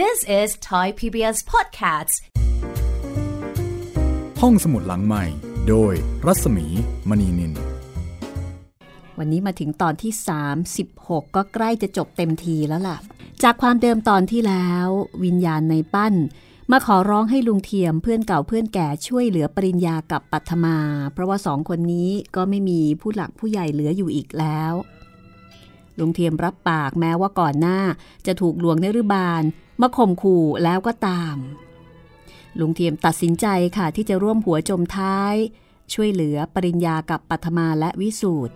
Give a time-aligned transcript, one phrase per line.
[0.00, 2.14] This is Thai PBS Podcasts
[4.40, 5.24] ห้องสมุดหลังใหม่
[5.68, 5.92] โดย
[6.26, 6.66] รัศมี
[7.08, 7.52] มณีนิน
[9.18, 10.12] วันนี้มาถึงตอนที่
[10.68, 12.98] 36 ก็ใกล้จะจบเต็มทีแล้วล่ะ
[13.42, 14.86] จากความเดิมตอนที่แล้ว
[15.24, 16.14] วิญญาณในปั้น
[16.70, 20.78] มาขอร้องให้ลุงเทียมเพื่อนเก่าเพื่อนแก่ช่วยเหลือปริญญากับปัทมา
[21.12, 24.74] เพราะว่าสองคนนี้ก็ไม่มีผู้หลักผู้ใหญ่เหลืออยู่อีกแล้ว
[25.98, 27.78] ลุงเทียมรับปากแม้ว่าก่อนหน้า
[28.26, 29.42] จะถูกหลวงนรุบาล
[29.82, 31.36] มาข่มขู่แล้วก็ตาม
[32.58, 33.46] ลุงเทียมตัดสินใจ
[33.76, 35.34] ค่ะที่จะร่วมหัวจมท้าย
[35.92, 38.54] ช่วยเหลือปริญญากับปัทมาและวิสูตร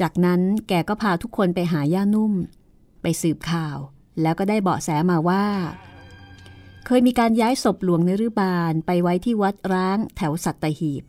[0.00, 2.32] จากนั้นแกก็พาทุกคนไปหาย่านุ่ม
[3.02, 3.78] ไปสืบข่าว
[4.22, 5.46] แล้วก็ได้เบาะแสมาว่า
[6.86, 11.04] เคยมีการย้ายศพหลวงนรุบาลไปไว้ที่วัดร้างแถวสัตหีบ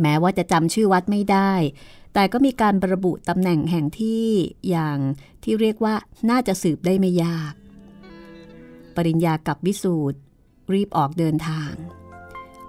[0.00, 1.52] แม้ว่าจะจำชื่อวัดไม่ได้
[2.14, 4.26] แต่ก็มีการระบุตำแหน่งแห่งที่
[4.70, 4.98] อย่าง
[5.42, 5.94] ที่เรียกว่า
[6.30, 7.52] น่าจะสืบได้ไม่ยาก
[8.96, 10.18] ปริญญากับวิสูตร
[10.72, 11.72] รีบออกเดินทาง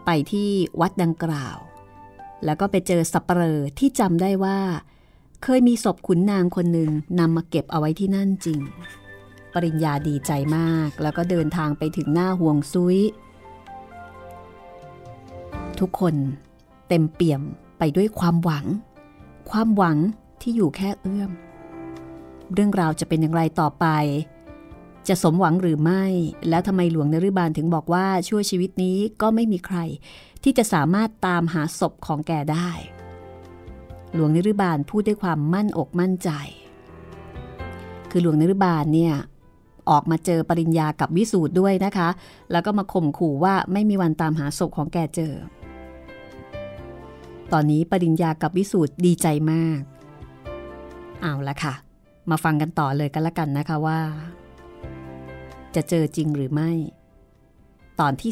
[0.06, 1.58] ไปที่วัดดังกล่าว
[2.46, 4.60] แล้วก็ไปเจอสับเปลอที่จำได้ว่า
[5.44, 8.62] เคยมีศพขุนนางคนหนึ่งนำมาเก็บเอาไว้ที่นั่นจริง
[9.54, 12.98] ปริญญาดีใจมาก แล้วก็เดินทางไปถึงหน้าห่วงซุย
[15.80, 16.16] ทุกคน
[16.88, 17.42] เต็มเปี่ยม
[17.80, 18.66] ไปด้วยความหวัง
[19.50, 19.98] ความหวัง
[20.42, 21.32] ที่อยู่แค่เอื้อม
[22.54, 23.86] เรื่องราวจะเป็นอย่างไรต่อไป
[25.08, 26.06] จะสมหวังหรือไม่
[26.50, 29.78] แล้วทำไมหลวงนรุบาลถึงบอกว่าชั่วชีวิตนี้ก็ไม่มีใคร
[30.44, 32.70] ที่จะสามารถตามหาศพของแกได้
[34.14, 36.30] หลวงนรุบาลพูดด้วยความมั่นอกมั่นใจ
[38.12, 39.14] คือหลวงนรุบาลเนี่ย
[39.90, 42.10] ออกมาเจอปริญญากับวิสูตรด้วยนะคะ
[42.52, 45.34] แล้วก็มาข่มขู่ว่าไม่มีวันตามหาศพของแกเจอ
[47.54, 49.82] ตอนนี้ปริญญากับวิสูตรดีใจมาก
[51.22, 51.74] เอาละค่ะ
[52.30, 54.00] มาฟังกันต่อเลยกันละกันนะคะว่า
[55.76, 56.72] จะเจอจริงหรือไม่
[58.00, 58.32] ตอนที่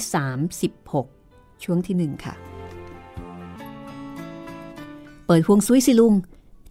[0.81, 2.35] 36 ช่วงที่หนึ่งค่ะ
[5.25, 6.13] เปิดห่วงซุยสิลุง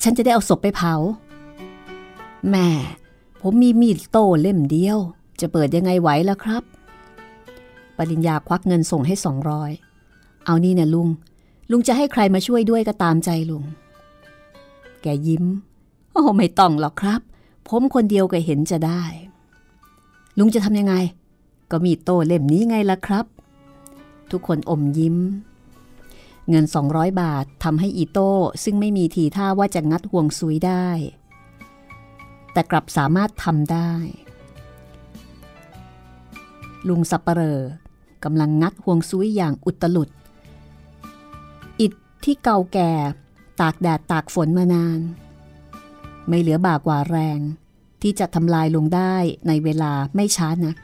[0.02, 0.94] ฉันจะได้เอาศพไปเผา
[2.50, 2.68] แม่
[3.40, 4.98] ผมมีมีดโต้เล่มเดียว
[5.40, 6.62] จะเปิดยังไงไหวล่ะครับ
[7.96, 9.70] ปริญญาควักเงินส่งให้สองร้อย
[10.44, 11.08] เอานี่นะลุง
[11.70, 13.64] ลุงจะให้ใครมาช่วยด้วยก็ตามใจลุง
[15.02, 15.44] แกยิ้ม
[16.12, 17.20] โอ้ไม่ต้องหรอกครับ
[17.68, 19.02] ผมคนเดียวก็เห็นจะได้
[20.38, 20.94] ลุงจะทำยังไง
[21.70, 23.26] ก็มีโต้เล่มนี้ไงล่ะครับ
[24.30, 25.16] ทุกคนอมยิ้ม
[26.48, 28.30] เงิน 200 บาททำให้อีโต้
[28.64, 30.88] ซึ่งไม่มีทีท่าว่าจะงัดห่วงซุยได้
[32.52, 33.92] แต่กลับสามารถทำได้
[36.88, 37.60] ลุงสับปเหร่อ
[38.24, 40.10] กำลังงัดห่วงซุยอย่างอุตลุด
[41.80, 41.92] อิฐ
[42.24, 42.92] ที่เก่าแก่
[43.60, 45.00] ตากแดดตากฝนมานาน
[46.28, 47.40] ไม่เหลือบากว่าแรง
[48.02, 49.14] ที่จะทำลายลงได้
[49.46, 50.76] ในเวลาไม่ช้านัก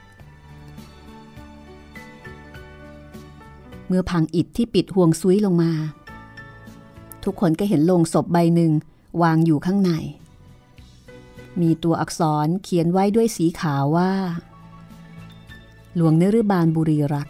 [3.86, 5.72] เมื่อพังอิฐที่ปิดห่วงซุยลงมา
[7.25, 8.72] ทุกคนก็เห็นโลงศพใบหนึ่ง
[9.22, 9.92] วางอยู่ข้างใน
[11.60, 14.12] มีตัวอักษรเขียนไว้ด้วยสีขาวว่า
[15.94, 17.28] หลวงเนรุบาลบุรีรัก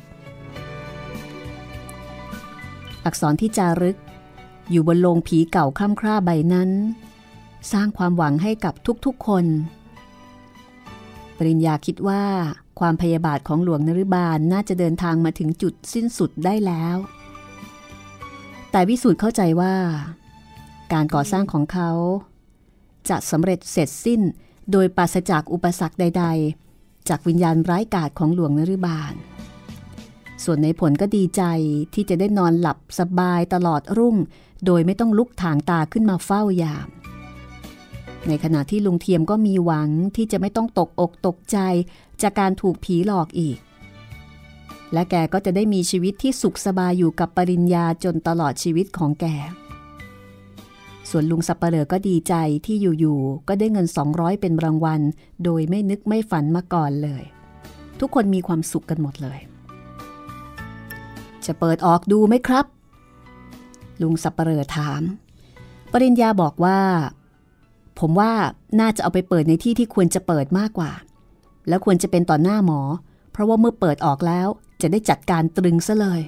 [3.05, 3.99] อักษรที่จารึก
[4.71, 6.71] อยู่บนโลงผีเก่าคล่ำคร่าใบนั้น
[7.73, 9.45] สร้างความหวังให้กับทุกๆคน
[11.37, 12.25] ปริญญาคิดว่า
[12.81, 16.97] ความพยาบาทของหลวงนรุบาลน่าจะเดินทางมาถึงจุดสิ้นสุดได้แล้ว
[18.71, 19.75] แต่วิสูตรเข้าใจว่า
[20.93, 21.91] การก่อสร้างของเขา
[23.11, 24.21] จะสำเร็จเสร็จสิ้น
[24.73, 26.25] โดยปราศจากอุปสรรคใด
[26.67, 29.15] ๆ จากวิญญาณร้ายกาจของหลวงนรุบาล
[30.45, 31.43] ส่วนในผลก็ดีใจ
[31.95, 34.17] ที่จะได้นอนหลับสบายตลอดรุ่ง
[34.67, 36.89] โดยไม่ต้องลุกถางตาขึ้นมาเฝ้ายาม
[38.29, 41.59] ในขณะที่ลุงเทียมก็มีหวังที่จะไม่ต้องตกอกตกใจ
[42.23, 43.59] จากการถูกผีหลอกอีก
[44.93, 49.27] และแกก็จะได้มีชีวิตที่สุขสบายอยู่กับปริญญาจนตลอดชีวิตของแก
[51.11, 52.34] ส่วนลุงสับเปลอก็ดีใจ
[52.67, 55.01] ที่อยู่ๆก็ได้เงิน 200 เป็นรางวัล
[55.45, 57.23] โดยไม่นึกไม่ฝันมาก่อนเลย
[58.01, 59.39] ทุกคนมีความสุขกันหมดเลย
[61.47, 62.66] จะเปิดออกดูไหมครับ
[64.03, 65.03] ลุงสับเปลอถาม
[65.93, 66.78] ปริญญาบอกว่า
[67.99, 68.33] ผมว่า
[68.81, 70.93] น่าจะเอาไปเปิดในที่ที่ควรจะเปิดมากกว่า
[71.69, 72.81] แล้วควรจะเป็นต่อหน้าหมอ
[73.33, 74.49] เพราะว่าเมื่อเปิดออกแล้ว
[74.83, 76.21] จะได้จัดการตรึงซะเลย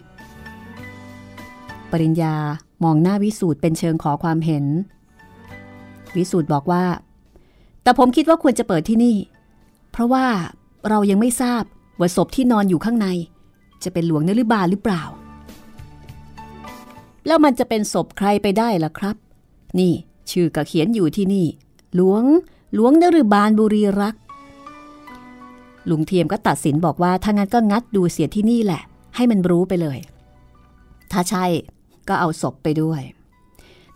[1.91, 2.35] ปริญญา
[2.85, 4.65] มองหน้าวิสูตรเป็นเชิงขอความเห็น
[6.17, 6.85] วิสูตรบอกว่า
[7.83, 9.17] แต่ผมคิดว่าควรจะเปิดที่นี่
[9.93, 10.27] เพราะว่า
[10.89, 11.63] เรายังไม่ทราบ
[11.99, 13.09] ว่าศพที่นอนอยู่ข้างใน
[13.85, 15.03] จะเป็นหลวงนฤบาลหรือเปล่า
[17.27, 19.17] แล้วมันจะเป็นศพใครไปได้ล่ะครับ
[19.79, 19.93] นี่
[20.31, 21.47] ชื่อก็เขียนอยู่ที่นี่
[21.95, 22.25] หลวง
[22.75, 24.15] หลวงนฤบาลบุรีรัก
[25.91, 28.83] ลุงเทียมก็ตัดสินบอกว่าถ้างั้นก็งัดดูเสียที่นี่แหละ
[29.17, 29.99] ให้มันรู้ไปเลย
[31.13, 31.45] ถ้าใช่
[32.09, 33.03] ก็เอาศพไปด้วย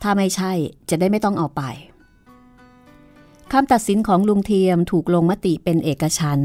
[0.03, 0.53] ถ้าไม่ใช่
[0.91, 1.62] จะได้ไม่ต้องเอาไป
[3.53, 6.41] คำตัดสินของลุงเทียมถูกลงมติเป็นเอกฉัน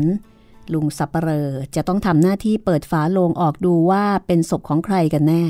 [0.74, 5.44] ลุงสับปเรอจะต้องทำหน้าที่เปิดฝาโลงออกดูว่าเป็นศพของใครกันแน่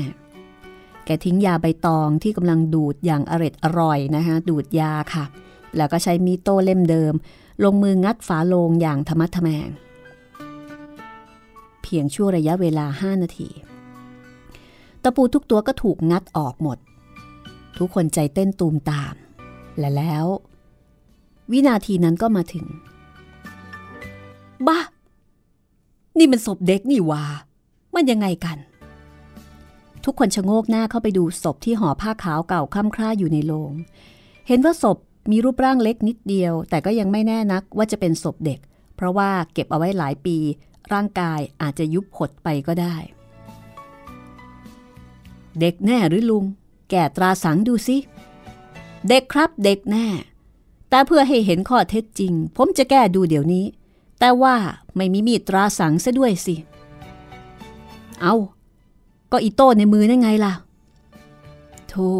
[1.06, 5.24] แกทิ้งยาใบตองที่กำลังดูดอย่างอร็ดอร่อยนะคะดูดยาค่ะ
[5.76, 7.14] แล้วก็ใช้มีโต้เล่มเดิม
[7.64, 9.68] ลงมืองัดฝาโลงอย่างธรรมัดทแมง
[11.82, 13.48] เพียงชั่วระยะเวลาห้านาที
[15.02, 16.78] ตะปูทุกตัวก็ถูกงัดออกหมด
[17.78, 19.14] ทุกคนใจเต้นตูมตาม
[19.78, 20.26] และแล้ว
[21.52, 22.66] วินาทีนั้นก็มาถึง
[24.66, 24.78] บ้า
[26.18, 27.24] นี่มันศพเด็กนี่วา
[27.94, 28.58] มันยังไงกัน
[30.06, 33.72] ทุกคนชะโงกหน้าเข้าไปดูศพที่ห่อผ้าขาวเก่าคล่ำคร่าอยู่ในโลง
[34.48, 34.98] เห็นว่าศพ
[35.30, 38.58] มีรูปร่างเล็กนิดเดียว แต่ก็ยังไม่แน่นักว่าจะเป็นศพเด็ก
[38.96, 40.36] เพราะว่าเก็บเอาไว้หลายปี
[40.92, 42.96] ร่างกายอาจจะยุบหดไปก็ได้
[45.60, 46.44] เด็กแน่หรือลุง
[46.90, 47.96] แก่ตราสังดูสิ
[49.08, 50.06] เด็กครับเด็กแน่
[50.90, 53.64] แต่เพื่อให้เห็นข้อเท็จจริง ผมจะแก้ดูเดี๋ยวนี้
[54.20, 54.56] แต่ว่า
[54.96, 56.54] ไม่มีมีดตราสังซะด้วยสิ
[58.22, 58.34] เอา
[59.32, 60.54] ก็อีโต้ในมือนั่นไงล่ะ
[61.88, 62.10] โธ่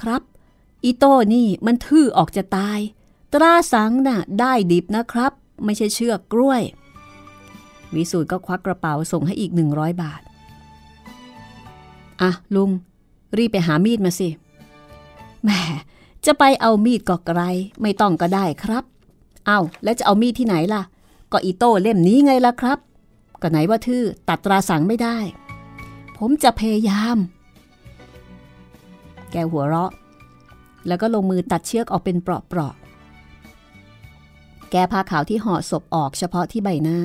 [0.00, 0.22] ครับ
[0.84, 2.78] อีโต้นี่มันทื่อออกจะตาย
[3.32, 5.32] ตราสังน่ะได้ดิบนะครับ
[5.64, 6.62] ไม่ใช่เชือกกล้วย
[7.94, 10.22] วิสูตรก็ควักกระเป๋าส่งให้อีกหนึ่งร้อยบาท
[12.20, 12.70] อะ ลุง
[13.36, 14.28] รีบไปหามีดมาสิ
[15.44, 15.50] แหม
[16.26, 17.40] จะไปเอามีดก็ไกล
[17.82, 18.84] ไม่ต้องก็ได้ครับ
[19.46, 20.82] เอาแล้วจะเอามีดที่ไหนล่ะ
[21.32, 22.78] ก็อีโต้เล่มนี้ไงล่ะครับ
[23.42, 25.16] ก็ไหนว่าทื่อตัดตราสังไม่ได้
[26.16, 27.16] ผมจะพยายาม
[29.32, 29.92] แกหัวเราะ
[30.86, 37.00] แล้วก็ลงมือตัดเชือกออกเป็นเปราะๆ แกพาขาวที่ห่อศพออกเฉพาะที่ใบหน้า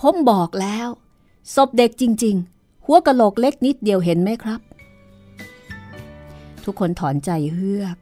[0.00, 0.88] ผมบอกแล้ว
[1.54, 4.60] ศพเด็กจริง ๆ หัวกะโหลกเล็กนิดเดียวเห็นไหมครับ
[6.64, 7.96] ทุกคนถอนใจเฮือก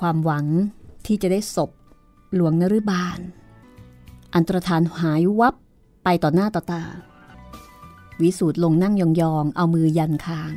[0.00, 0.46] ความหวัง
[1.06, 1.70] ที่จะได้ศพ
[2.34, 3.18] หลวงนรุบาล
[4.34, 5.54] อันตรธานหายวับ
[6.04, 6.82] ไปต่อหน้าต่อตา
[8.22, 10.54] วิสูตรลงนั่งยองๆ เอามือยันคาง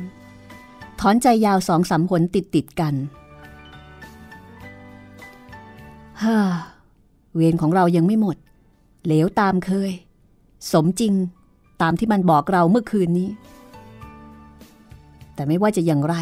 [1.00, 2.94] ถอนใจยาวสองสามหนติดติดกัน
[6.22, 6.36] ฮ่า
[7.34, 8.36] เวรของเรายังไม่หมด
[9.04, 9.92] เหลวตามเคย
[10.72, 11.14] สมจริง
[11.82, 13.30] ตามที่มันบอกเราเมื่อคืนนี้
[15.34, 16.16] แต่ไม่ว่าจะอย่างไร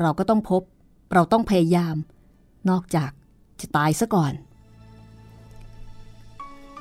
[0.00, 0.62] เราก็ต้องพบ
[1.14, 1.96] เราต้องพยายาม
[2.70, 3.10] นอกจาก
[3.60, 4.32] จะตายซะก่อน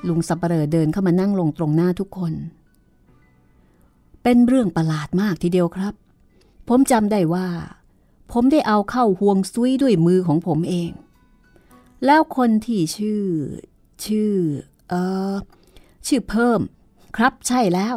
[0.07, 2.33] ลุงสับเปลอเดินเข้ามานั่งลงตรงหน้าทุกคน
[4.23, 5.93] เป็นเรื่องประหลาดมากทีเดียวครับ
[6.67, 7.47] ผมจำได้ว่า
[8.31, 10.91] ผมได้เอาเข้าห่วงซุยด้วยมือของผมเอง
[12.05, 13.23] แล้วคนที่ชื่อ
[14.05, 14.33] ชื่อ
[14.89, 14.93] เอ
[15.31, 15.33] อ
[16.07, 16.59] ชื่อเพิ่ม
[17.17, 17.95] ครับใช่แล้ว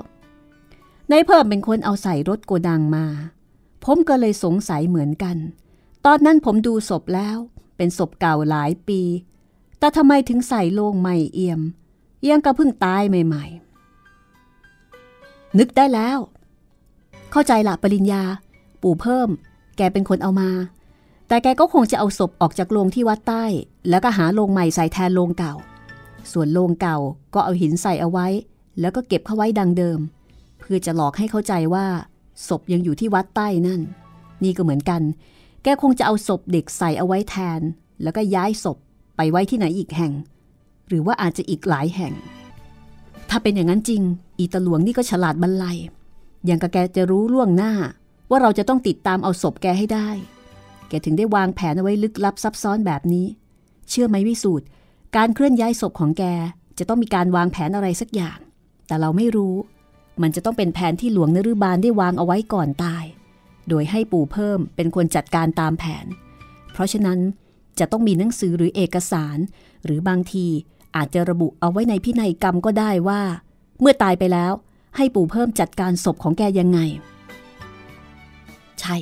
[1.09, 3.07] ในเพิ่มเป็นคนเอาใส่รถโกดังมา
[3.85, 5.37] ผมก็เลยสงสัยเหมือนกัน
[6.07, 7.39] ตอนนั้นผมดูศพแล้ว
[7.77, 9.01] เป็นศพเก่าหลายปี
[9.79, 11.61] แต่ทำไมถึงใส่โลงใหม่เอี่ยม
[12.29, 13.74] ยังกระพึ่งตายใหม่ ๆ
[15.59, 16.19] นึกได้แล้ว
[17.33, 18.23] เข้าใจละปริญญา
[18.83, 19.29] ปู่เพิ่ม
[19.77, 20.51] แกเป็นคนเอามา
[21.29, 23.45] แต่แกก็คงจะเอาศพออกจากโรงที่วัดใต้
[23.89, 25.55] แล้วก็หาโรงใหม่ใส่แทนโรงเก่า
[26.33, 26.99] ส่วนโรงเก่า
[27.35, 28.27] ก็เอาหินใส่เอาไว้
[28.81, 29.99] แล้วก็เก็บเข้าไว้ดังเดิม
[30.59, 31.87] เพื่อจะหลอกให้เข้าใจว่า
[32.49, 33.81] ศพยังอยู่ที่วัดใต้นั่น
[34.45, 35.03] นี่ก็เหมือนกัน
[35.63, 37.61] แกคงจะเอาศพเด็กใส่เอาไว้แทน
[38.03, 38.79] แล้วก็ย้ายศพ
[39.17, 40.13] ไปไว้ที่ไหนอีกแห่ง
[40.89, 42.13] หรือว่าอาจจะอีกหลายแห่ง
[43.37, 44.03] ถ้าเป็นอย่างนั้นจริง
[44.39, 45.79] อีตาหลวงนี่ก็ฉลาดบรรลัย
[46.47, 47.73] อย่างกับแกจะรู้ล่วงหน้า
[48.31, 50.09] ว่าเราจะต้องติดตามเอาศพแกให้ได้
[50.89, 53.27] แกถึงได้วางแผนเอาไว้ลึกลับซับซ้อนแบบนี้
[53.89, 54.67] เชื่อไหมวิสูตร
[55.17, 56.25] การเคลื่อนย้ายศพของแก
[56.79, 58.39] จะต้องมีการวางแผนอะไรสักอย่าง
[58.87, 59.55] แต่เราไม่รู้
[60.23, 63.05] มันจะต้องเป็นแผนที่หลวงนรุบาลได้วางเอาไว้ก่อนตาย
[63.69, 66.07] โดยให้ปู่เพิ่มเป็นคนจัดการตามแผน
[66.73, 67.19] เพราะฉะนั้น
[67.79, 69.39] จะต้องมีหนังสือหรือเอกสาร
[69.85, 70.47] หรือบางที
[70.97, 73.21] อาจจะระบุเอาไว้ในพินัยกรรมก็ได้ว่า
[73.81, 74.53] เมื่อตายไปแล้ว
[74.97, 76.79] ให้ปู่เพิ่มจัดการศพของแกยังไง
[78.81, 78.97] ใช่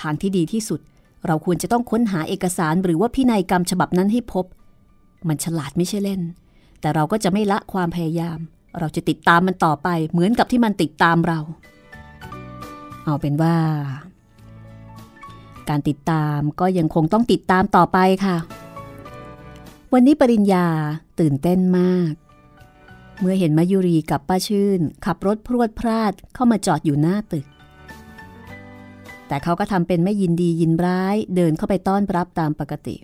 [0.00, 0.80] ทางที่ดีที่สุด
[1.26, 4.44] เราควรจะต้องค้นหาเอกสารหรือว่าพินัยกรรมฉบับนั้นให้พบ
[5.28, 6.20] มันฉลาดไม่ใช่เล่น
[6.80, 8.38] แต่เราก็จะไม่ละความพยายาม
[8.78, 11.40] เราจะติดตามมันต่อไป เหมือนกับที่มันติดตามเรา
[13.04, 13.56] เอาเป็นว่า
[15.68, 18.36] การติดตามก็ยังคงต้องติดตามต่อไปค่ะ
[19.92, 20.66] วันนี้ปริญญา
[21.20, 22.12] ตื่นเต้นมาก
[23.20, 27.46] เมื่อเห็นมายุรีกับป้าชื่น ขับรถพรวดพลาดเข้ามาจอดอยู่หน้าตึก
[29.28, 32.96] แต่เขาก็ทำเป็นไม่ยินดียินร้ายเดินเข้าไปต้อนรับตามปกติ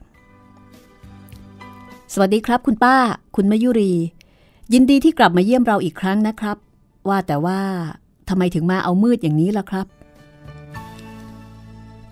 [2.13, 2.97] สวัสดีครับคุณป้า
[3.37, 3.93] คุณมายุรี
[4.73, 6.57] ยินดีที่กลับมาเยี่ยมเราอีกครั้งนะครับ
[7.09, 7.61] ว่าแต่ว่า
[8.29, 9.87] ทำไมถึงมาเอามืดอย่างนี้ล่ะครับ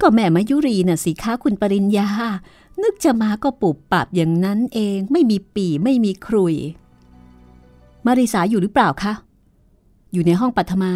[0.00, 2.08] ก็แม่มายุรีน่ะสิคะคุณปริญญา
[2.82, 6.54] นึกจะมาก็ปุบปับอย่างนั้นเองไม่มีปีไม่มีครุย
[8.06, 9.12] มาริสาอยู่หรือเปล่าคะ
[10.12, 10.92] อยู่ในห้องปัทมา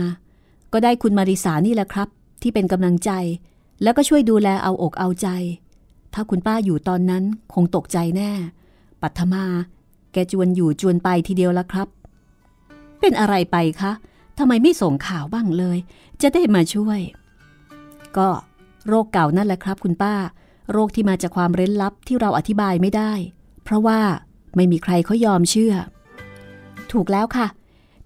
[0.73, 2.09] ก็ได้คุณมาริสานี่แหละครับ
[2.43, 3.11] ที่เป็นกำลังใจ
[3.83, 5.29] แล้วก็ช่วยดูแลเอาอกเอาใจ
[6.15, 7.25] ถ้าคุณป้าอยู่ตอนนั้น
[7.55, 8.31] คงตกใจแน่
[9.03, 9.45] ปัทมา
[10.13, 11.89] แกจวนอยู่จวนไปทีเดียวละครับ
[13.01, 13.93] เป็นอะไรไปคะ
[14.39, 15.79] ทำไมไม่ส่งข่าวบ้างเลย
[16.23, 17.01] จะได้มาช่วย
[18.17, 18.29] ก็
[18.87, 20.15] โรคเก่านั่นแหละครับ คุณป้า
[20.71, 23.13] โรคที่มาจากความเร้นลับที่เราอธิบายไม่ได้
[23.65, 24.01] เพราะว่า
[24.57, 25.75] ไม่มีใครเขายอมเชื่อ
[26.93, 27.47] ถูกแล้วค่ะ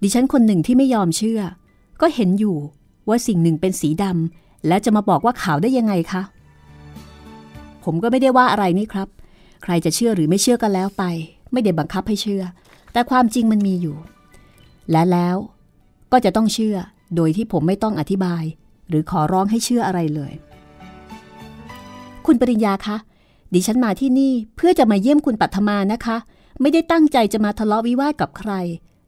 [0.01, 1.41] ดิฉันคนหนึ่งที่ไม่ยอมเชื่อ
[2.01, 2.57] ก็เห็นอยู่
[3.07, 6.21] ว่าสิ่งหนึ่งเป็นสีดำและจะมาบอกว่าขาวได้ยังไงคะ
[7.83, 9.07] ผมก็ไม่ได้ว่าอะไรนี่ครับ
[9.63, 11.03] ใครจะเชื่อหรือไม่เชื่อกันแล้วไป
[11.51, 12.43] ไม่ได้บังคับให้เชื่อ
[12.93, 13.97] แต่ความจริงมันมีอยู่
[14.91, 15.35] และแล้ว
[16.11, 16.77] ก็จะต้องเชื่อ
[17.15, 18.43] โดยที่ผมไม่ต้องอธิบาย
[18.89, 20.33] หรือขอร้องให้เชื่ออะไรเลย
[22.25, 22.97] คุณปริญญาคะ
[23.53, 26.17] ดิฉันมาที่นี่เพื่อจะมาเยี่ยมคุณปัทมานะคะ
[26.61, 28.51] ไม่ได้ตั้งใจจะมาทะเลาะวิวาทกับใคร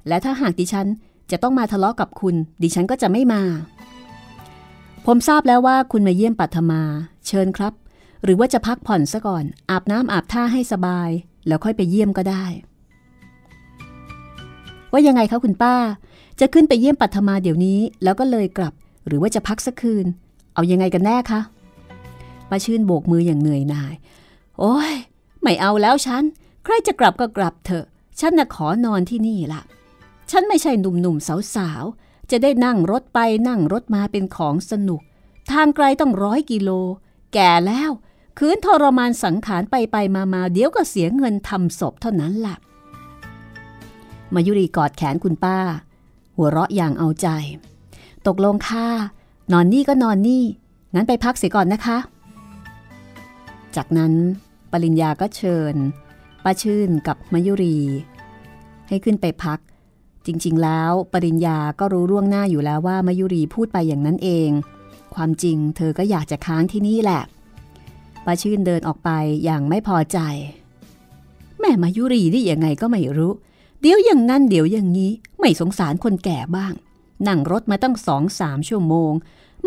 [0.07, 0.87] และถ้าหากดิฉัน
[1.31, 3.43] จะต้องมาทะเลาะกับคุณ ดิฉันก็จะไม่มา
[5.05, 6.81] ผมทราบแล้วว่าคุณมาเยี่ยมปัทมา
[7.27, 7.73] เชิญครับ
[8.23, 11.09] หรือว่าจะพักผ่อนซะก่อน อาบน้ำอาบท่าให้สบาย
[11.47, 12.45] แล้วค่อยไปเยี่ยมก็ได้
[14.91, 15.75] ว่ายังไงคะคุณป้า
[16.39, 18.73] จะขึ้นไปเยี่ยมปัทมาเดี๋ยวนี้ แล้วก็เลยกลับ
[19.07, 20.05] หรือว่าจะพักสักคืน
[20.53, 21.39] เอายังไงกันแน่คะ
[22.51, 23.93] ป้าชื่นโบกมืออย่างเหนื่อยหน่าย
[24.59, 24.93] โอ้ย
[25.41, 26.23] ไม่เอาแล้วฉัน
[26.63, 27.85] ใครจะกลับก็กลับเถอะ
[28.19, 29.61] ฉันน่ะขอนอนที่นี่ละ
[30.31, 35.01] ฉันไม่ใช่หนุ่มๆสาวๆ จะได้นั่งรถไปนั่งรถมาเป็นของสนุก
[35.51, 36.69] ทางไกลต้องร้อยกิโล
[37.33, 37.91] แก่แล้ว
[38.37, 42.55] คืนทรมานสังขารไปไปมามาเดี๋ยวก็เสียเงินทำศพเท่านั้นละ่ะ
[44.33, 45.57] มายุรีกอดแขนคุณป้า
[46.35, 47.27] หัวเราะอย่างเอาใจ
[48.27, 48.87] ตกลงค่ะ
[49.51, 50.43] นอนนี่ก็นอนนี่
[50.93, 51.97] งั้นไปพักเสียก่อนนะคะ
[53.75, 54.13] จากนั้น
[54.71, 55.75] ปริญญาก็เชิญ
[56.43, 57.77] ป้าชื่นกับมายุรี
[58.87, 59.59] ให้ขึ้นไปพัก
[60.25, 64.49] จริงๆ แล้วปริญญาก็รู้ร่วงหน้าอยู่แล้วว่ามายุรีพูดไปอย่างนั้นเอง
[65.15, 67.21] ความจริงเธอก็อยากจะค้างที่นี่แหละ
[68.25, 69.09] ป้าชื่นเดินออกไป
[69.43, 70.19] อย่างไม่พอใจ
[71.59, 73.33] แม่มายุรีนี่ยังไงก็ไม่รู้
[73.81, 76.73] เดี๋ยวอย่างนั้นเดี๋ยวอย่างนี้ ไม่สงสารคนแก่บ้าง
[77.27, 79.11] นั่งรถมาตั้งสองสามชั่วโมง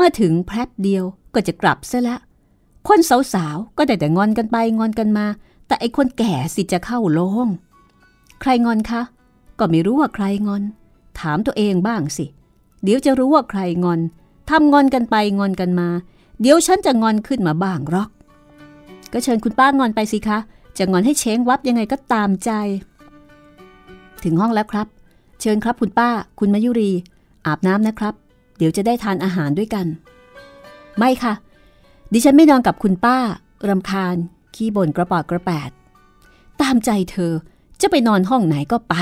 [0.00, 2.16] มาถึงแป๊บเดียวก็จะกลับซะละ
[2.88, 2.98] คน
[3.34, 5.26] สาวๆ ก็ได้แต่งอนกันไปงอนกันมา
[5.66, 7.48] แต่ไอ้คนแก่สิจะเข้าโลง
[8.40, 9.02] ใครงอนคะ
[9.58, 10.62] ก็ไม่รู้ว่าใครงอน
[11.20, 12.24] ถามตัวเองบ้างสิ
[12.82, 14.00] เดี๋ยวจะรู้ว่าใครงอน
[14.50, 15.88] ทำงอนกันไปงอนกันมา
[16.40, 18.10] เดี๋ยวฉันจะงอนขึ้นมาบ้างหรอก
[19.12, 20.38] ก็เชิญคุณป้างอนไปสิคะ
[20.78, 22.50] จะงอนให้เช้งวับยังไงก็ตามใจ
[24.24, 24.86] ถึงห้องแล้วครับ
[25.40, 26.90] เชิญครับคุณป้า คุณมายุรี
[27.46, 28.14] อาบน้ำนะครับ
[28.58, 29.86] เดี๋ยวจะได้ทานอาหารด้วยกัน
[30.98, 31.34] ไม่ค่ะ
[32.16, 33.18] ดิฉันไม่นอนกับคุณป้า
[33.68, 34.16] รำคาญ
[34.54, 35.70] ขี้บ่นกระปอดกระแปด
[36.60, 37.32] ตามใจเธอ
[37.80, 38.94] จะไปนอนห้องไหนก็ไป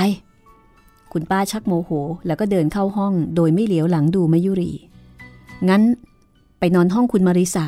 [1.11, 1.91] คุณป้าชักโมโห
[2.27, 4.71] แล้วก็เดินเข้าห้องโดยไม่เหลียวหลังดูมายุรี
[5.69, 5.81] งั้น
[6.59, 7.65] ไปนอนห้องคุณมาริสา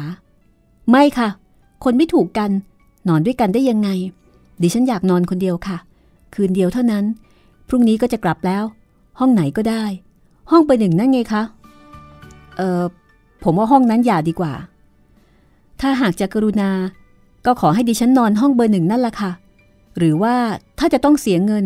[0.91, 1.29] ไม่ค่ะ
[1.83, 2.51] คนไม่ถูกกัน
[3.09, 3.89] นอนด้วยกันได้ยังไง
[4.61, 5.77] ดิฉันอยากนอนคนเดียวค่ะ
[6.33, 7.03] คืนเดียวเท่านั้น
[7.67, 8.63] พรุ่งนี้ก็จะกลับแล้ว
[9.19, 9.83] ห้องไหนก็ได้
[10.51, 11.43] ห้องเบอร์หนึ่งนั่นไงคะ
[12.57, 12.83] เออ
[13.43, 14.53] ผมว่าห้องนั้นอย่าดีกว่า
[15.81, 16.71] ถ้าหากจะกรุณา
[17.45, 19.31] ก็ขอให้ดิฉันนอนห้องเบอร์หนึ่งนั่นละค่ะ
[19.97, 20.35] หรือว่า
[20.79, 21.65] ถ้าจะต้องเสียเงิน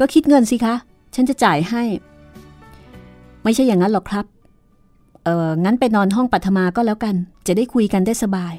[0.00, 0.74] ก็คิดเงินสิคะ
[1.14, 1.82] ฉันจะจ่ายให้
[3.44, 4.24] ไม่ใช่อย่างนั้นหรอกครับ
[5.24, 7.14] เอองั้นไปนอนห้องปัทมาก็แล้วกัน
[7.46, 8.54] จะได้คุยกันได้สบาย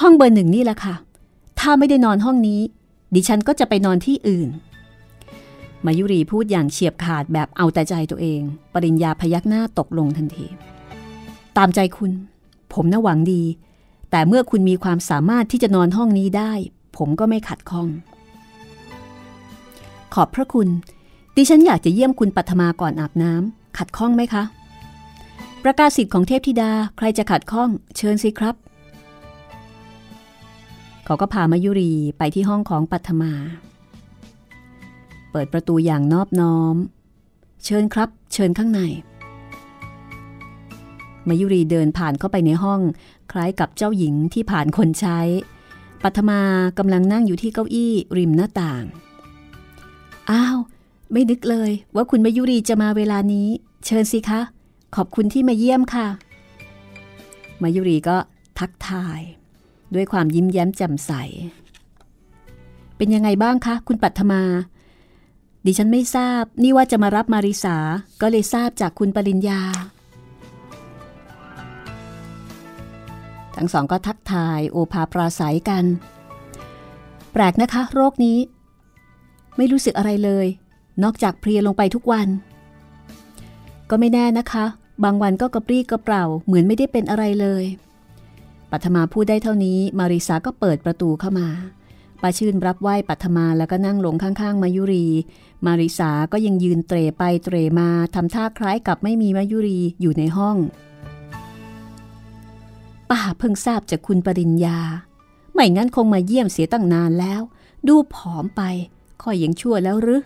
[0.00, 0.94] ห้องเบอร์หนึ่งนี่แหละค่ะ
[1.60, 2.60] ถ้าไม่ได้นอนห้องนี้
[3.14, 4.48] ดิฉันก็จะไปนอนที่อื่น
[5.84, 8.40] มายุรีพูดอย่างเฉียบขาดแบบเอาแต่ใจตัวเอง
[8.72, 10.46] ปริญญาพยักหน้าตกลงทันที
[11.56, 12.12] ตามใจคุณ
[12.74, 13.42] ผมน่าหวังดี
[14.10, 16.52] แต่เมื่อคุณมีความสามารถที่จะนอนห้องนี้ได้
[16.96, 17.88] ผมก็ไม่ขัดข้อง
[20.14, 20.68] ขอบพระคุณ
[21.36, 24.44] ดิฉันอยากจะเยี่ยมคุณปัทมาก่อนอาบน้ำขัดข้องไหมคะ
[25.62, 28.54] ประกาศสิทธิ์ของเทพธิดาใครจะขัดข้อง เชิญสิครับ
[31.04, 33.32] เขาก็พามายุรีไปที่ห้องของปัทมา
[35.30, 36.76] เปิดประตูอย่างนอบน้อม
[37.64, 38.80] เชิญครับ เชิญข้างใน
[41.28, 42.80] มายุรีเดินผ่านเข้าไปในห้อง
[43.32, 45.20] คล้ายกับเจ้าหญิงที่ผ่านคนใช้
[46.02, 46.40] ปัทมา
[46.78, 48.84] กำลังนั่งอยู่ที่เก้าอี้ริมหน้าต่าง
[50.30, 50.58] อ้าว
[51.12, 53.48] ไม่นึกเลยว่าคุณมายุรีจะมาเวลานี้
[53.86, 54.40] เชิญสิคะ
[54.96, 56.06] ขอบคุณที่มาเยี่ยมค่ะ
[57.62, 58.16] มายุรีก็
[58.58, 59.20] ทักทาย
[59.94, 61.12] ด้วยความยิ้มแย้มแจ่มใส
[62.96, 64.42] เป็นยังไงบ้างคะ คุณปัทมา
[65.66, 67.76] ดิฉันไม่ทราบนี่ว่าจะมารับมาริสา
[68.20, 69.60] ก็เลยทราบจากคุณปริญญา
[73.56, 75.84] ทั้งสองก็ทักทายโอภาปราศัยกัน
[77.32, 78.38] แปลกนะคะ โรคนี้
[79.56, 80.46] ไม่รู้สึกอะไรเลย
[81.02, 82.28] นอกจากเพลียลงไปทุกวัน
[83.90, 84.64] ก็ไม่แน่นะคะ
[85.04, 87.64] บางวันก็กระปรี้กระเปร่า เหมือนไม่ได้เป็นอะไรเลย
[88.70, 91.48] ปัทมาพูดได้เท่านี้มาริสาก็เปิดประตูเข้ามา
[92.22, 95.06] ป้าชื่นรับไหว้ปัทมาแล้วก็นั่งลงข้างๆ มายุรี
[95.66, 100.56] มาริสาก็ยังยืนเตรไปเตรมาทำท่าคล้ายกับไม่มีมายุรีอยู่ในห้อง
[103.14, 104.78] ป้าเพิ่งทราบจากคุณปริญญา
[105.52, 107.40] ไม่งั้นคงมาเยี่ยมเสียตั้งนานแล้ว
[107.88, 108.62] ดูผอมไป
[109.22, 110.22] ค่อยยังชั่วแล้วหรือ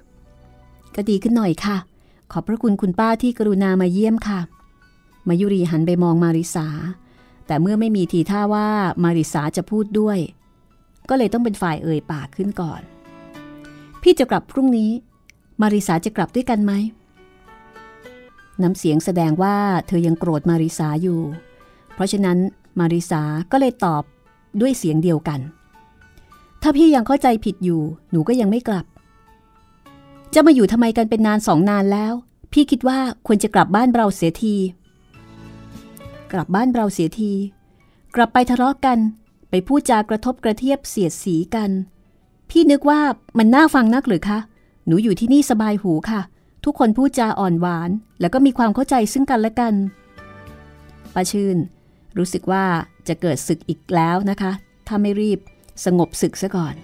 [0.95, 1.77] ก็ดีขึ้นหน่อยค่ะ
[2.33, 4.41] ขอบพระคุณคุณป้าที่กรุณามาเยี่ยมค่ะ
[5.29, 6.67] มายุรีหันไปมองมาริสา
[7.47, 8.69] แต่เมื่อไม่มีทีท่าว่า
[9.05, 10.19] มาริสาจะพูดด้วย
[11.09, 12.81] ก็เลยต้องเป็นฝ่ายเอ่ยปากขึ้นก่อน
[14.03, 14.91] พี่จะกลับพรุ่งนี้
[15.61, 16.73] มาริสาจะกลับด้วยกันไหม
[18.63, 21.21] น้ำเสียงแสดงว่าเธอยังโกรธมาริสาอยู่
[21.95, 22.39] เพราะฉะนั้น
[22.79, 24.03] มาริสาก็เลยตอบ
[24.61, 25.41] ด้วยเสียงเดียวกัน
[26.63, 28.87] ถ้าพี่ยังเข้าใจผิดอยู่ หนูก็ยังไม่กลับ
[30.35, 32.13] จะมาอยู่ทำไมกันเป็นนานสองนานแล้ว
[32.53, 34.55] พี่คิดว่าควรจะกลับบ้านเราเสียที
[36.33, 37.33] กลับบ้านเราเสียที
[38.15, 38.99] กลับไปทะเลาะกกัน
[39.51, 41.71] ไปพูดจากระทบกระเทียบเสียดสีกัน
[42.51, 43.01] พี่นึกว่า
[43.39, 44.39] มันน่าฟังนักหรือคะ
[44.87, 46.21] หนูอยู่ที่นี่สบายหูค่ะ
[46.65, 49.75] ทุกคนพูดจาอ่อนหวาน แล้วก็มีความเข้าใจซึ่งกันและกัน
[51.15, 51.57] ป้าชื่น
[52.17, 52.65] รู้สึกว่า
[53.09, 54.53] จะเกิดศึกอีกแล้วนะคะ
[54.87, 55.39] ถ้าไม่รีบ
[55.85, 56.75] สงบศึกซะก่อน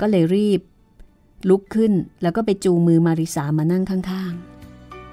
[0.00, 0.60] ก็เลยรีบ
[1.48, 4.32] ลุกขึ้นแล้วก็ไปจูมือมาริสามานั่งข้าง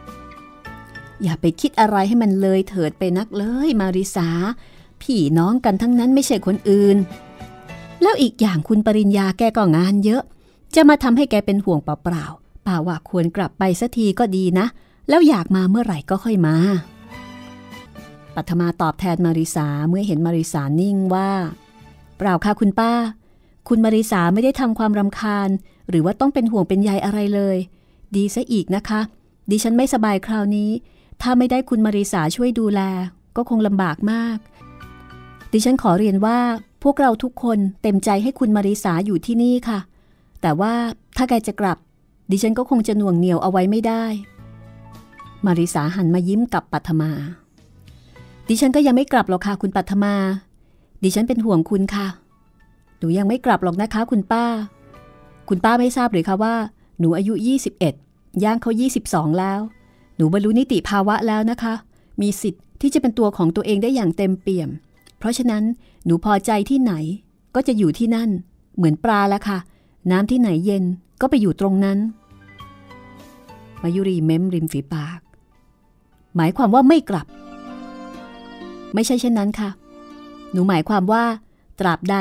[0.06, 4.30] ๆ อย่าไปคิดอะไรให้มันเลยเถิดไปนักเลยมาริสา
[5.02, 6.98] พี่น้องกันทั้งนั้นไม่ใช่คนอื่น
[8.02, 10.24] แล้วอีกอย่างคุณปริญญาแกก็งานเยอะ
[10.76, 14.66] จะมาทำให้แกเป็นห่วงเปล่าๆป่าว่าควรกลับไปสักทีก็ดีนะ
[15.10, 16.56] แล้วอยากมาเมื่อไหร่ก็ค่อยมา
[18.36, 21.30] ปัทมาตอบแทนมาริสาเมื่อเห็นมาริสานิ่งว่า
[22.18, 22.94] เปล่าค่ะคุณป้า
[23.70, 25.50] คุณมาริสาไม่ได้ทำความรำคาญ
[25.90, 27.58] หรือว่าต้องเป็นห่วงเป็นใยอะไรเลย
[28.16, 29.02] ดีซะอีกนะคะ
[29.52, 30.70] ดิฉันไม่สบายคราวนี้
[31.22, 32.82] ถ้าไม่ได้คุณมาริสาช่วยดูแล
[33.36, 34.38] ก็คงลำบากมาก
[35.54, 36.40] ดิฉันขอเรียนว่า
[36.84, 39.80] พวกเราทุกคนเต็มใจให้คุณมาริสาอยู่ที่นี่ค่ะ
[40.42, 40.74] แต่ว่า
[41.18, 41.78] ถ้าแกจะกลับ
[42.32, 44.06] ดิฉันก็คงจะหน่วงเหนียวเอาไว้ไม่ได้
[45.46, 47.12] มาริสาหันมายิ้มกับปัทมา
[48.50, 50.16] ดิฉันก็ยังไม่กลับหรอกค่ะคุณปัทมา
[51.04, 52.08] ดิฉันเป็นห่วงคุณค่ะ
[53.00, 54.46] หนูยังไม่กลับหรอกนะคะ คุณป้า
[55.50, 56.56] คุณป้าไม่ทราบหรือคะว่า
[57.00, 57.34] หนูอายุ
[57.88, 58.72] 21 ย่างเขา
[59.06, 59.60] 22 แล้ว
[60.18, 61.74] หนูบรรลุนิติภาวะแล้วนะคะ
[62.22, 64.70] มีสิทธิ์ที่จะเป็นตัวของตัวเองได้อย่างเต็มเปี่ยม
[65.18, 65.64] เพราะฉะนั้น
[66.06, 66.94] หนูพอใจที่ไหน
[67.56, 68.30] ก็จะอยู่ที่นั่น
[68.76, 69.60] เหมือนปลาละค่ะ
[70.12, 70.84] น้ำที่ไหนเย็น
[71.22, 71.98] ก็ไปอยู่ตรงนั้น
[73.82, 75.20] มายุรีเม้มริมฝีปาก
[76.36, 77.28] หมายความว่าไม่กลับ
[78.94, 79.70] ไม่ใช่เช่นนั้นค่ะ
[80.52, 81.24] หนูหมายความว่า
[81.80, 82.18] ตราบใด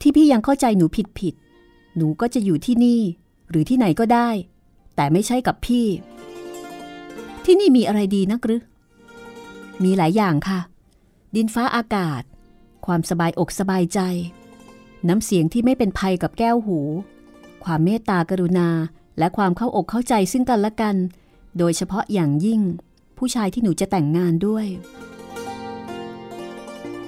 [0.00, 1.34] ที่พี่ยังเข้าใจหนูผิดผิด
[1.96, 3.00] หนูก็จะอยู่ที่นี่
[3.50, 4.28] หรือที่ไหนก็ได้
[4.96, 5.86] แต่ไม่ใช่กับพี่
[7.44, 8.62] ที่นี่มีอะไรดีนักหรือ
[9.84, 10.60] มีหลายอย่างค่ะ
[11.34, 12.22] ดินฟ้าอากาศ
[12.86, 14.00] ความสบายอกสบายใจ
[15.08, 16.78] น้ำเสียงที่ไม่เป็นภัยกับแก้วหู
[17.64, 18.68] ความเมตตากรุณา
[19.18, 20.96] และความเข้าอกเข้าใจซึ่งกันและกัน
[21.58, 22.60] โดยเฉพาะอย่างยิ่ง
[23.18, 24.66] ผู้ชายที่หนูจะแต่งงานด้วย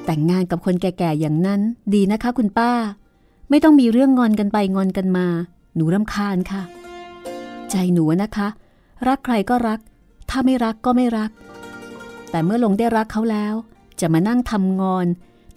[0.06, 1.60] แต่งงานกับคนแก่ๆอย่างนั้น
[1.94, 2.72] ดีนะคะคุณป้า
[3.50, 5.26] ไม่ต้องมีเรื่องงอนกันไปงอนกันมา
[5.74, 6.62] หนูรำคาญค่ะ
[7.70, 8.48] ใจหนูนะคะ
[9.08, 9.80] รักใครก็รัก
[10.30, 11.30] ถ้าไม่รักก็ไม่รัก
[12.30, 13.54] แต่เมื่อลงได้รักเขาแล้ว
[14.00, 15.06] จะมานั่งทำงอน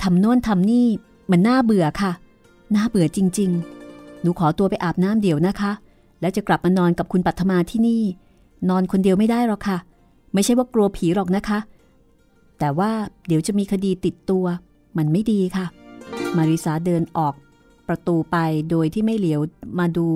[0.03, 0.87] ทำโน่นทำนี่
[1.31, 2.11] มันน่าเบื่อค่ะ
[2.75, 3.51] น่าเบื่อจริง
[3.87, 5.71] ๆ หนูขอตัวไปอาบน้ำเดี๋ยวนะคะ
[6.21, 8.03] แล้วจะกลับมานอนกับคุณปัทมาที่นี่
[8.69, 9.77] นอนคนเดียวไม่ได้หรอกค่ะ
[10.33, 11.59] ไม่ใช่ว่ากลัวผีหรอกนะคะ
[12.59, 12.91] แต่ว่า
[13.27, 14.45] เดี๋ยวจะมีคดีติดตัว
[14.97, 15.65] มันไม่ดีค่ะ
[16.37, 17.33] มาริสาเดินออก
[17.87, 18.37] ประตูไป
[18.69, 19.41] โดยที่ไม่เหลียว
[19.79, 20.07] มาดู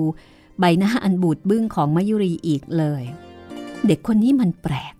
[0.58, 3.02] ใบหน้าอันบูดบึ้งของมายุรีอีกเลย
[3.86, 4.94] เด็กคนนี้มันแปลก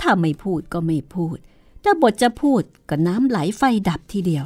[0.00, 1.36] ถ้าไม่พูดก็ไม่พูด
[1.84, 4.44] ถ้าบทจะพูดก็น้ำไหลไฟดับทีเดียว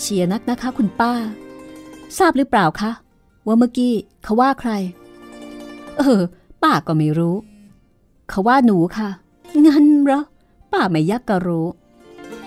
[0.00, 1.12] เชียร์นักนะคะคุณป้า
[2.18, 2.90] ทราบหรือเปล่าคะ
[3.46, 4.72] ว่าเมื่อกี้เขาว่าใคร
[5.98, 6.20] เออ
[6.62, 7.36] ป้าก็ไม่รู้
[8.28, 9.08] เขาว่าหนูค่ะ
[9.66, 10.22] งั้นเหรอ
[10.72, 11.66] ป้าไม่ยักกะรู้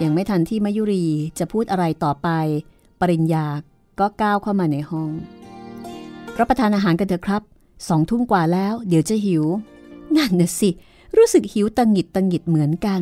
[0.04, 1.06] ยังไม่ทันที่มายุรี
[1.40, 2.28] จะพูดอะไรต่อไป
[3.00, 3.46] ปริญญา
[4.00, 5.10] ก็ก้าวเข้ามาในห้อง
[6.40, 7.42] รับประทานอาหารกันเถอะครับ
[7.88, 9.44] สองทุ่มกว่าแล้ว เดี๋ยวจะหิว
[10.18, 10.70] นั่นน่ะสิ
[11.18, 13.02] รู้สึกหิวตังหิดตังหิดเหมือนกัน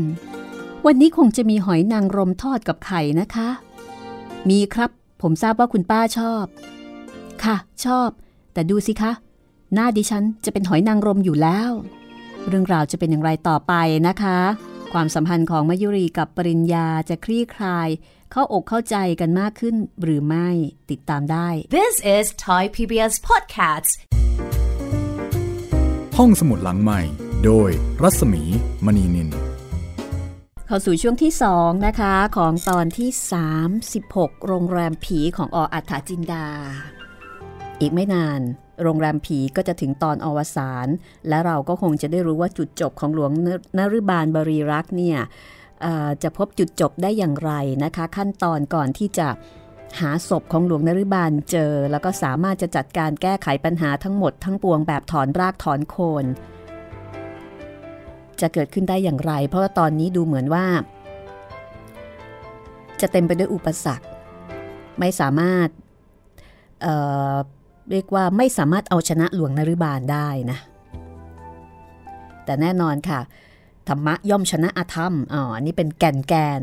[0.85, 3.49] วันนี้คงจะมีหอยนางรมทอดกับไข่นะคะ
[4.49, 4.89] มีครับ
[5.21, 6.45] ผมทราบว่าคุณป้าชอบ
[7.43, 8.09] ค่ะ ชอบ
[8.53, 9.12] แต่ดูสิคะ
[9.73, 11.71] หน้าดิฉันจะเป็นหอยนางรมอยู่แล้ว
[12.47, 13.73] เรื่องราวจะเป็นอย่างไรต่อไป
[14.07, 14.39] นะคะ
[14.93, 17.89] ความสัมพันธ์ของมายุรีกับปริญญาจะคลี่คลาย
[18.32, 20.49] เข้าอกเข้าใจกันมากขึ้นหรือไม่
[20.91, 23.91] ติดตามได้ This is Thai PBS Podcasts
[26.17, 27.02] ห้องสมุดหลังใหม่
[27.45, 27.69] โดย
[28.04, 28.43] รัศมี
[28.86, 29.30] มณีนิน
[30.67, 33.10] เข้าสู่ช่วงที่ 2 นะคะของตอนที่
[33.80, 36.47] 36 โรงแรมผีของออัฏฐจินดา
[37.82, 38.41] อีกไม่นาน
[38.83, 40.87] โรงแรมผีก็จะถึงตอนอวสาน
[41.29, 43.31] และเราก็คงจะได้รู้ว่าจุดจบของหลวง
[43.77, 45.19] นฤบาลบรีรักษ์เนี่ย
[46.23, 47.51] จะพบจุดจบได้อย่างไร
[47.83, 49.27] นะคะ ขั้นตอนก่อนที่จะ
[49.99, 56.25] หาศพของหลวงนฤบาลเจอ แล้วก็สามารถจะจัดการแก้ไขปัญหาทั้งหมดทั้งปวงแบบถอนรากถอนโคน
[58.41, 60.65] จะเกิดขึ้นได้อย่างไร เพราะว่าตอนนี้ดูเหมือนว่า
[63.01, 64.05] จะเต็มไปด้วยอุปสรรค
[64.99, 65.67] ไม่สามารถ
[67.91, 70.58] เรียกว่าไม่สามารถเอาชนะหลวงนฤบาลได้นะ
[72.45, 73.19] แต่แน่นอนค่ะ
[73.88, 76.62] ธรรมะย่อมชนะอธรรมอ๋ออันนี้เป็นแก่นแกน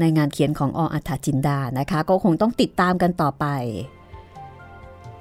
[0.00, 3.46] ในงานเขียนของออัฐจินดานะคะ ก็คงต้องติดตามกันต่อไป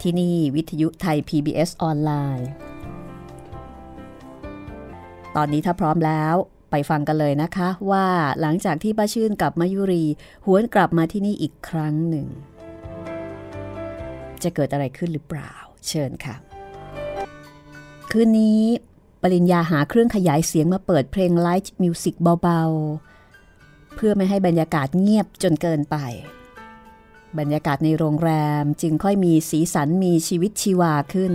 [0.01, 2.49] ที่นี่วิทยุไทย PBS ออนไลน์
[5.35, 6.35] ตอนนี้ถ้าพร้อมแล้ว
[6.71, 8.05] ไปฟังกันเลยนะคะว่า
[8.41, 10.05] หลังจากที่ป้าชื่นกับมายุรี
[10.45, 12.27] หวนกลับมาที่นี่อีกครั้งหนึ่ง
[14.43, 15.53] จะเกิดอะไรขึ้นหรือเปล่า
[15.87, 16.35] เชิญค่ะ
[18.11, 18.63] คืนนี้
[19.21, 25.97] ปริญญาหาเครื่องขยายเสียงมาเปิดเพลงไลท์มิวสิกเบาๆ เพื่อไม่ให้บรรยากาศเงียบจนเกินไป
[27.39, 31.33] บรรยากาศในโรงแรมจึงค่อยมีสีสันมีชีวิตชีวาขึ้น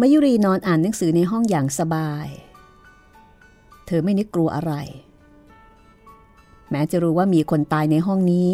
[0.00, 2.26] มายุรีนอนอ่านหนังสือในห้องอย่างสบาย
[3.86, 4.72] เธอไม่นึกกลัวอะไร
[6.70, 8.48] แม้จะรู้ว่ามีคนตายในห้องนี้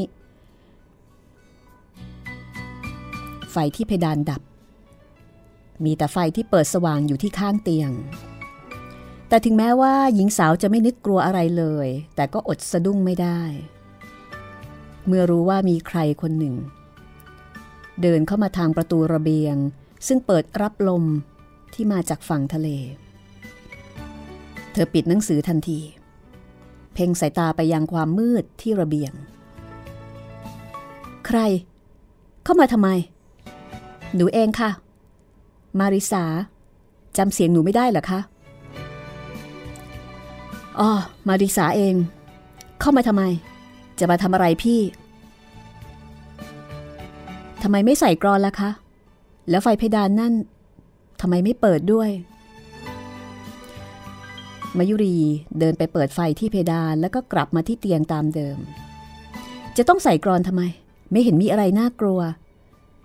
[3.52, 4.42] ไฟที่เพดานดับ
[5.84, 7.90] มีแต่ไฟที่เปิดสว่างอยู่ที่ข้างเตียง
[9.28, 13.40] แต่ถึงแม้ว่าหญิงสาวจะไม่นึกกลัวอะไรเลย แต่ก็อดสะดุ้งไม่ได้
[15.06, 16.54] เมื่อรู้ว่ามีใครคนหนึ่ง
[18.02, 19.56] เดินเข้ามาทางประตูระเบียง
[20.06, 21.04] ซึ่งเปิดรับลม
[21.74, 22.68] ที่มาจากฝั่งทะเล
[24.72, 25.80] เธอปิดหนังสือทันที
[26.94, 29.12] เพ่งสายตาไปยังความมืดที่ระเบียง
[31.26, 31.38] ใคร
[32.44, 32.88] เข้ามาทำไม
[34.14, 34.70] หนูเองค่ะ
[35.80, 36.24] มาริสา
[37.16, 38.20] จำเสียงหนูไม่ได้เหรอคะ
[40.80, 40.90] อ๋อ
[41.28, 41.94] มาริสาเอง
[42.80, 43.22] เข้ามาทำไม
[43.98, 44.80] จะมาทำอะไรพี่
[47.62, 48.70] ทำไมไม่ใส่กรอนล่ะคะ
[49.50, 50.32] แล้วไฟเพดานนั่น
[51.20, 52.10] ทำไมไม่เปิดด้วย
[54.78, 55.16] มายุรี
[55.58, 58.58] เดินไปเปิดไฟที่เพดานแล้วก็กลับมาที่เตียงตามเดิม
[59.76, 60.62] จะต้องใส่กรอนทำไม
[61.10, 62.20] ไม่เห็นมีอะไรน่ากลัว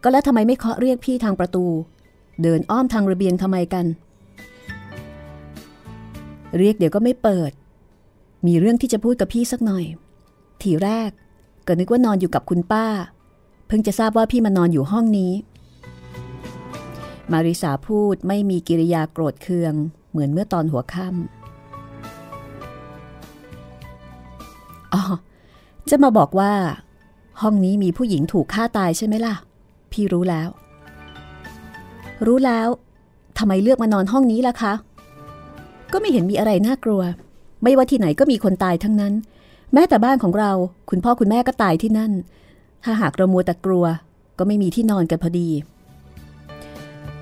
[0.04, 1.66] ก็แล้วทำไมไม่เคาะเรียกพี่ทางประตู
[2.44, 3.86] เดินอ้อมทางระเบียงทำไมกัน
[6.58, 7.52] เรียกเดี๋ยวก็ไม่เปิด
[8.48, 9.86] มีเรื่องที่จะพูดกับพี่สักหน่อย
[10.62, 11.10] ทีแรก
[11.68, 12.86] ก็นึกว่านอนอยู่กับคุณป้า
[13.68, 15.32] เพิ่งจะทราบว่าพี่มานอนอยู่ห้องนี้
[17.32, 19.74] มาริสาพูดไม่มีกิริยาโกรธเคือง
[20.10, 21.16] เหมือนเมื่อตอนหัวค่ำ
[24.94, 25.02] อ๋อ
[25.90, 26.54] จะมาบอกว่า
[27.42, 29.36] ห้องนี้มีผู้หญิงถูกฆ่าตายใช่ไหมล่ะ
[29.92, 30.50] พี่รู้แล้ว
[32.26, 32.68] รู้แล้ว
[33.38, 34.74] ทำไมเลือกมานอนห้องนี้ล่ะคะ
[35.92, 37.02] ก็ไม่เห็นมีอะไรน่ากลัว
[37.64, 39.14] ไม่ว่าที่ไหนก็มีคนตายทั้งนั้น
[39.74, 40.52] แม้แต่บ้านของเรา
[40.90, 42.12] คุณพ่อคุณแม่ก็ตายที่นั่น
[42.84, 43.86] ถ้าหากเรามัวแต่กลัว
[44.38, 45.50] ก็ไม่มีที่นอนกันพอดี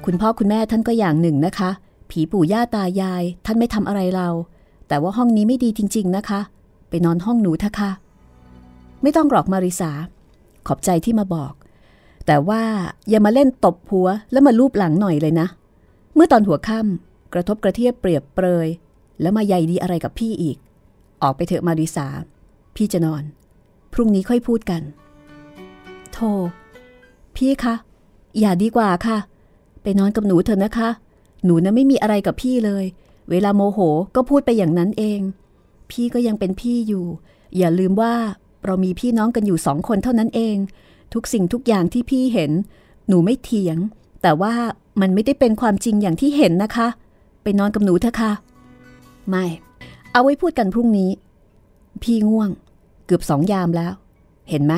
[0.06, 1.70] คุณพ่อคุณแม่ท่านก็อย่างหนึ่งนะคะ
[2.10, 4.30] ผีปู่ย่าตายาย ท่านไม่ทำอะไรเรา
[4.88, 6.40] แต่ว่าห้องนี้ไม่ดีจริง ๆนะคะ
[6.90, 7.92] ไปนอนห้องหนูเถอะค่ะ
[9.02, 9.92] ไม่ต้องหรอกมาริสา
[10.68, 11.54] ขอบใจที่มาบอก
[12.26, 12.64] แต่ว่า
[13.10, 15.48] อย่ามาเล่นตบหัวแล้วมาลูบหลังหน่อยเลยนะ
[16.16, 18.68] เมื่อตอนหัวค่ำกระทบกระเทียบเปรียบเปรย
[19.22, 20.58] แล้วมาใยดีอะไรกับพี่อีก
[21.24, 22.08] ออกไปเถอะมาริสา
[22.76, 23.24] พี่จะนอน
[23.94, 24.82] พรุ่งนี้ค่อยพูดกัน
[26.12, 26.18] โท
[27.36, 27.76] พี่คะ
[28.40, 29.18] อย่าดีกว่าค่ะ
[29.82, 30.90] ไปนอนกับหนูเถอะนะคะ
[31.46, 32.86] หนูนะไม่มีอะไรกับพี่เลย
[33.30, 33.80] เวลาโมโห
[34.16, 35.20] ก็พูดไปอย่างนั้นเอง
[35.92, 37.06] พี่ก็ยังเป็นพี่อยู่
[37.58, 38.14] อย่าลืมว่า
[38.66, 40.58] เรามีพี่น้องกันอยู่สองคนเท่านั้นเอง
[41.14, 42.52] ทุกสิ่งทุกอย่างที่พี่เห็น
[43.08, 43.78] หนูไม่เถียง
[44.22, 44.54] แต่ว่า
[45.02, 46.88] มันไม่ได้เป็นความจริงอย่างที่เห็นนะคะ
[47.44, 48.32] ไปนอนกับหนูเถอะค่ะ
[49.30, 49.46] ไม่
[50.12, 51.10] เอาไว้พูดกันพรุ่งนี้
[52.04, 52.50] พี่ง่วง
[53.06, 53.94] เกือบสองยามแล้ว
[54.50, 54.74] เห็นไหม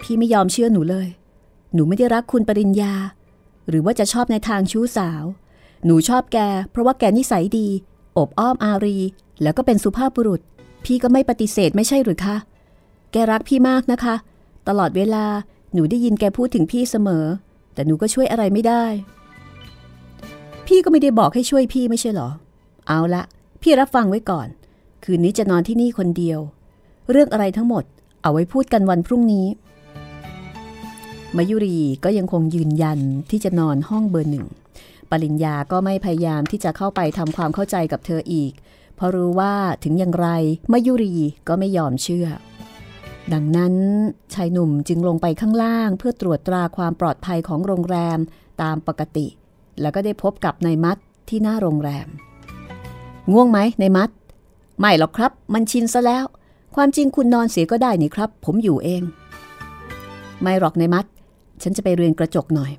[0.00, 1.08] พี่ไม่ยอมเชื่อหนูเลย
[1.74, 2.94] หนูไม่ได้รักคุณปริญญา
[3.68, 5.24] หรือว่าจะชอบในทางชู้สาว
[5.84, 6.38] หนูชอบแก
[6.70, 7.68] เพราะว่าแกนิสัยดี
[8.16, 8.98] อบอ้อมอารี
[9.42, 10.40] แล้วก็เป็นสุภาพบุรุษ
[10.84, 12.36] พี่ก็ไม่ปฏิเสธไม่ใช่หรือคะ
[13.12, 14.14] แกรักพี่มากนะคะ
[14.68, 15.24] ตลอดเวลา
[15.72, 17.24] หนูได้ยินแกพูดถึงพี่เสมอ
[17.74, 18.84] แต่หนูก็ช่วยอะไรไม่ได้
[20.66, 22.30] พี่ก็ไม่ได้บอกให้ช่วยพี่ไม่ใช่หรอ
[22.88, 23.22] เอาละ
[23.62, 24.48] พี่รับฟังไว้ก่อน
[25.04, 26.40] คืนนี้จะนอนที่นี่คนเดียว
[27.10, 27.84] เรื่องอะไรทั้งหมด
[28.22, 29.46] เอาไว้พูดกันวันพรุ่งนี้
[31.36, 32.98] มายุรีก็ยังคงยืนยัน
[33.30, 34.46] ที่จะนอนห้องเบอร์หนึ่ง
[35.10, 38.52] ปริญญาก็ไม่พยายามที่จะเข้าไปทำความเข้าใจกับเธออีก
[38.96, 40.28] เพราะรู้ว่าถึงอย่างไร
[40.72, 41.14] มายุรี
[41.48, 42.26] ก็ไม่ยอมเชื่อ
[43.32, 43.74] ดังนั้น
[44.34, 48.18] ชายหนุ่มจึงลงไปข้างล่างเพื่อตรวจตราความปลอดภัยของโรงแรม
[48.62, 49.26] ตามปกติ
[49.80, 52.08] แล้วก็ได้พบกับนายมัดที่หน้าโรงแรม
[53.32, 54.10] ง่วงไหมนายมัด
[54.80, 56.24] ไม่หรอกครับ มันชินซะแล้ว
[56.74, 59.02] ความจริงคุณนอนเสียก็ได้นี่ครับ ผมอยู่เอง
[60.42, 61.04] ไม่หรอกนายมัด
[61.62, 62.72] ฉันจะไปเรือนกระจกหน่อย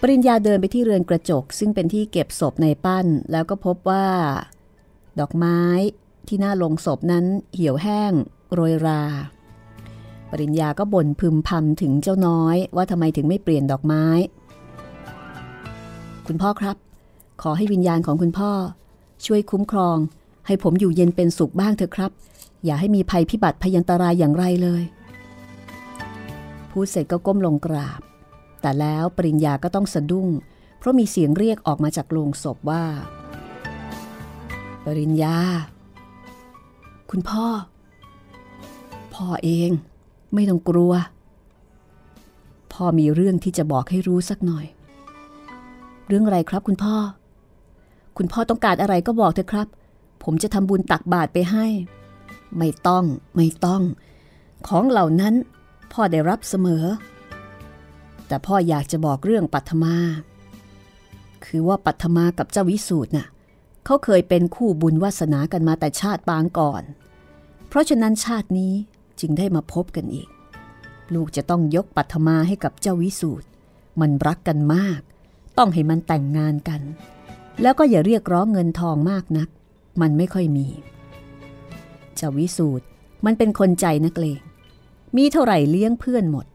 [0.00, 4.06] ปริญญาเดินไปที่เรือนกระจก ซึ่งเป็นที่เก็บศพในปั้น แล้วก็พบว่า
[5.20, 5.60] ดอกไม้
[6.34, 8.12] ที่หน้าลงศพนั้นเหี่ยวแห้ง
[8.52, 9.02] โรยรา
[10.30, 14.04] ปริญญาก็บ่นพึมพำถึงเจ้าน้อยว่าทำไมถึงไม่เปลี่ยนดอกไม้
[16.26, 16.76] คุณพ่อครับ
[17.42, 18.50] ขอให้วิญญาณของคุณพ่อ
[19.26, 19.96] ช่วยคุ้มครอง
[20.46, 22.10] ให้ผมอยู่เย็นเป็นสุขบ้างเถอะครับ
[22.64, 24.82] อย่าให้มีภัยพิบัติพยันตรายอย่างไรเลย
[26.70, 28.00] พูดเสร็จก็ก้มลงกราบ
[28.60, 30.28] แต่แล้วปริญญาก็ต้องสะดุ้ง
[30.78, 32.84] เพราะมีเสียงเรียกออกมาจากโลงศพว่า
[34.84, 35.38] ปริญญา
[37.14, 37.46] คุณพ่อ
[39.14, 39.70] พ่อเอง
[40.34, 40.92] ไม่ต้องกลัว
[42.72, 44.66] พ่อมีเรื่องที่จะบอกให้รู้สักหน่อย
[46.06, 46.96] เรื่องอะไรครับคุณพ่อ
[48.18, 49.68] คุณพ่อต้องการอะไรก็บอกเถอะครับ
[50.24, 51.66] ผมจะทำบุญตักบาตรไปให้
[52.58, 53.04] ไม่ต้อง
[53.36, 53.82] ไม่ต้อง
[54.66, 55.34] ของเหล่านั้น
[55.92, 56.84] พ่อได้รับเสมอ
[58.26, 59.96] แต่พ่ออยากจะบอกเรื่องปัทมา
[61.44, 63.26] คือว่าปัทมากับเจ้าวิสูตรน่ะ
[63.84, 66.82] เขาเคยเป็นคู่บุญวาสนากันมาแต่ชาติปางก่อน
[67.72, 68.74] เพราะฉะนั้นชาตินี้
[69.20, 70.28] จึงได้มาพบกันอีก
[71.14, 73.46] ลูกจะต้องยกปัทมาให้กับเจ้าวิสูตร
[74.00, 75.00] มันรักกันมาก
[75.58, 76.80] ต้องให้มันแต่งงานกัน
[77.62, 79.48] แล้วก็อย่าเรียกร้องเงินทองมากนัก
[80.00, 80.66] มันไม่ค่อยมี
[82.16, 82.84] เจ้าวิสูตร
[83.24, 84.40] มันเป็นคนใจนักเลง
[85.16, 86.46] มีเท่าไหร่เลี้ยงเพื่อนหมด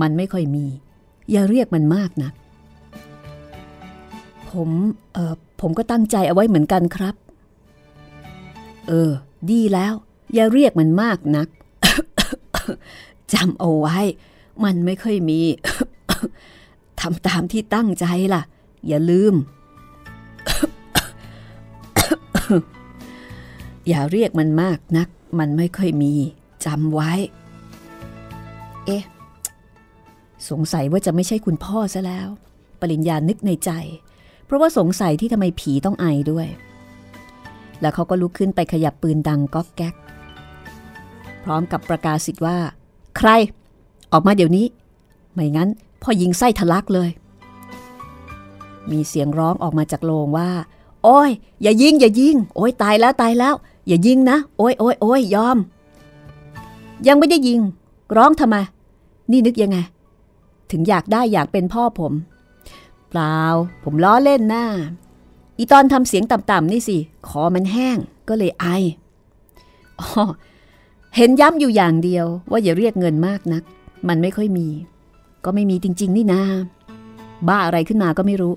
[0.00, 0.66] มันไม่ค่อยมี
[1.30, 2.32] อย่าเรียกมันมากนัก
[4.50, 4.68] ผม
[5.12, 7.14] เออผมก็ตั้งใจเอาไว้เหมือนกันครับ
[8.88, 9.10] เออ
[9.52, 9.94] ดีแล้ว
[10.34, 11.48] อย่าเรียกมันมากนัก
[13.32, 13.98] จำเอาไว้
[14.64, 15.40] มันไม่ค่อยมี
[17.00, 18.42] ทำตามที่ตั้งใจล่ะ
[18.88, 19.34] อย่าลืม
[23.88, 26.14] อย่าเรียกมันมากนัก มันไม่ค่อยมี
[26.64, 27.12] จำไว้
[28.86, 29.04] เอ๊ะ
[30.50, 32.28] สงสัยว่าจะไม่ใช่คุณพ่อซะแล้ว
[32.80, 33.70] ปริญญานึกในใจ
[34.44, 36.48] เพราะว่าสงสัยที่ทำไมผีต้องไอด้วย
[37.80, 39.94] แล้วเขาก็ลุกขึ้นไปขยับปืนดังก๊อกแก๊ก
[41.44, 42.56] พร้อมกับประกาศสิทธิ์ว่า
[43.18, 43.28] ใคร
[44.12, 44.66] ออกมาเดี๋ยวนี้
[45.32, 45.68] ไม่งั้น
[46.02, 47.10] พ่อยิงไส้ทะลักเลย
[48.90, 50.50] มีเสียงร้องออกมาจากโรงว่า
[51.04, 51.30] โอ้ย
[51.62, 53.54] อย่ายิง อย่ายิง โอ้ยตายแล้วตายแล้ว
[53.88, 55.58] อย่ายิงนะ โอ้ยโอ้ยโอ้ยยอม
[57.06, 57.60] ยังไม่ได้ยิง
[58.16, 58.56] ร้องทำไม
[59.30, 59.78] นี่นึกยังไง
[60.70, 62.12] ถึงอยากได้อยากเป็นพ่อผม
[63.08, 63.40] เปล่า
[63.84, 64.66] ผมล้อเล่นหน้า
[65.56, 66.96] อีตอนทำเสียงต่ำๆนี่สิ
[67.28, 67.96] คอมันแห้ง
[68.28, 68.66] ก็เลยไอ
[70.00, 70.08] อ๋อ
[71.16, 73.62] เห็นย้ำอยู่อย่างเดียวว่าอย่าเรียกเงินมากนัก
[74.08, 74.68] มันไม่ค่อยมี
[75.44, 76.42] ก็ไม่มีจริง ๆ นี่นา
[77.48, 78.54] บ้าอะไรขึ้นมาก็ไม่รู้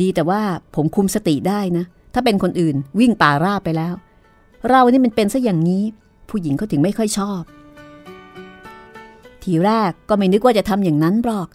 [0.00, 0.40] ดีแต่ว่า
[0.74, 1.84] ผมคุมสติได้นะ
[2.14, 3.94] ถ้าเป็นคนอื่นวิ่งป่าราบไปแล้ว
[4.68, 5.82] เรานี่มันเป็นซะอย่างนี้
[6.28, 7.42] ผู้หญิงเขาถึงไม่ค่อยชอบ
[9.42, 11.48] ทีแรกก็ไม่นึกว่าจะทำอย่างนั้นหรอก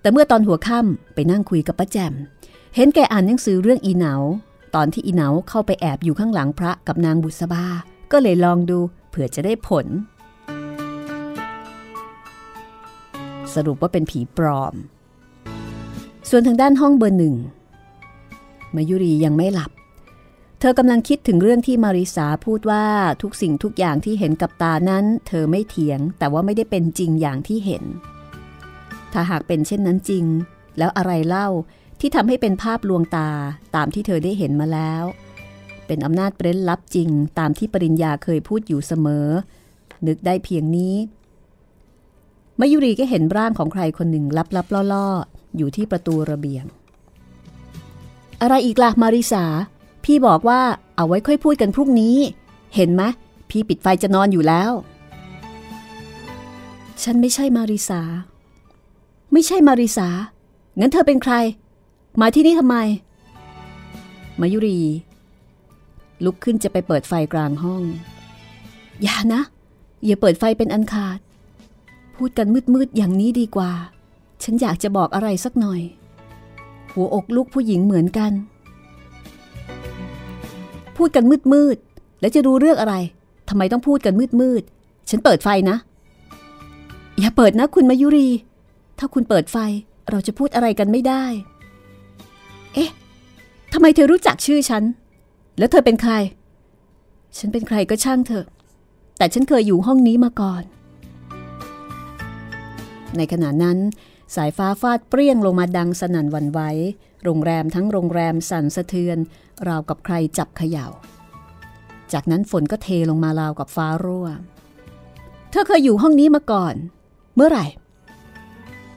[0.00, 2.14] แต่เมื่อตอนหัวค่ำไปนั่งคุยกับป้าแจม
[2.74, 4.14] เห็นแกอ่านหนังสือเรื่องอีเหนา
[4.74, 7.64] ตอนที่อีเหนาเข้าไปแอบอยู่ข้างหลังพระกับนางบุษบา
[8.12, 9.86] ก็เลยลองดู เผื่อจะได้ผล
[13.54, 14.74] สรุปว่าเป็นผีปลอม
[16.28, 17.36] ส่วนทางด้านห้องเบอร์หนึ่ง
[18.74, 19.70] มายุรียังไม่หลับ
[20.60, 22.84] เธอกำลังคิดถึงเรื่องที่มาริสาพูดว่า
[23.22, 27.84] ทุกสิ่งทุกอย่างที่เห็นกับตานั้น เธอไม่เถียง แต่ว่าไม่ได้เป็นจริงอย่างที่เห็น
[29.12, 30.24] ถ้าหากเป็นเช่นนั้นจริง
[30.78, 31.48] แล้วอะไรเล่า
[32.00, 33.30] ที่ทำให้เป็นภาพลวงตา
[33.76, 35.04] ตามที่เธอได้เห็นมาแล้ว
[35.88, 39.26] เป็นอำนาจเร้นลับจริงตามที่ปริญญาเคยพูดอยู่เสมอ
[40.06, 40.94] นึกได้เพียงนี้
[42.60, 44.24] มายุรีก็เห็นร่างของใครคนหนึ่ง
[44.56, 46.64] ลับๆล่อๆ อยู่ที่ประตูระเบียง
[48.40, 49.44] อะไรอีกล่ะมาริสา
[50.04, 50.60] พี่บอกว่า
[50.96, 52.16] เอาไว้ค่อยพูดกันพรุ่งนี้
[52.74, 53.02] เห็นไหม
[53.50, 54.70] พี่ปิดไฟจะนอนอยู่แล้ว
[57.02, 58.00] ฉันไม่ใช่มาริสา
[59.32, 60.08] ไม่ใช่มาริสา
[60.78, 61.34] งั้นเธอเป็นใคร
[62.20, 62.76] มาที่นี่ทำไม
[64.40, 64.80] มายุรี
[66.24, 67.82] ลุกขึ้นจะไปเปิดไฟกลางห้อง
[69.02, 69.42] อย่านะ
[70.04, 71.18] อย่าเปิดไฟเป็นอันขาด
[72.16, 73.72] พูดกันมืดๆอย่างนี้ดีกว่า
[74.42, 75.80] ฉันอยากจะบอกอะไรสักหน่อย
[76.92, 78.32] หัวอกลูกผู้หญิงเหมือนกัน
[80.96, 82.94] พูดกันมืดๆแล้วจะรู้เรื่องอะไร
[83.48, 85.76] ทำไมต้องพูดกันมืดๆฉันเปิดไฟนะ
[87.18, 88.28] อย่าเปิดนะคุณมายุรี
[88.98, 89.56] ถ้าคุณเปิดไฟ
[90.10, 91.24] เราจะพูดอะไรกันไม่ได้
[92.74, 92.90] เอ๊ะ
[93.72, 94.82] ทำไมเธอรู้จักชื่อฉัน
[95.58, 96.12] แล้วเธอเป็นใคร
[97.38, 98.46] ฉันเป็นใครก็ช่างเถอะ
[99.18, 100.62] แต่ฉันเคยอยู่ห้องนี้มาก่อน
[103.16, 103.78] ในขณะนั้น
[104.34, 106.60] สายฟ้าฟาดเปรี้ยงลงมาดังสนั่นวันไหว
[107.24, 109.18] โรงแรมทั้งโรงแรมสั่นสะเทือน
[109.68, 110.86] ราวกับใครจับเขย่า
[112.12, 114.26] จากนั้นฝนก็เทลงมาราวกับฟ้ารั่ว
[115.50, 116.74] เธอเคยอยู่ห้องนี้มาก่อน
[117.34, 117.66] เมื่อไหร่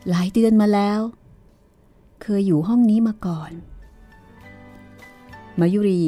[0.10, 1.00] หลายเดือนมาแล้ว
[2.22, 3.52] เคยอยู่ห้องนี้มาก่อน
[5.60, 6.04] มายุรี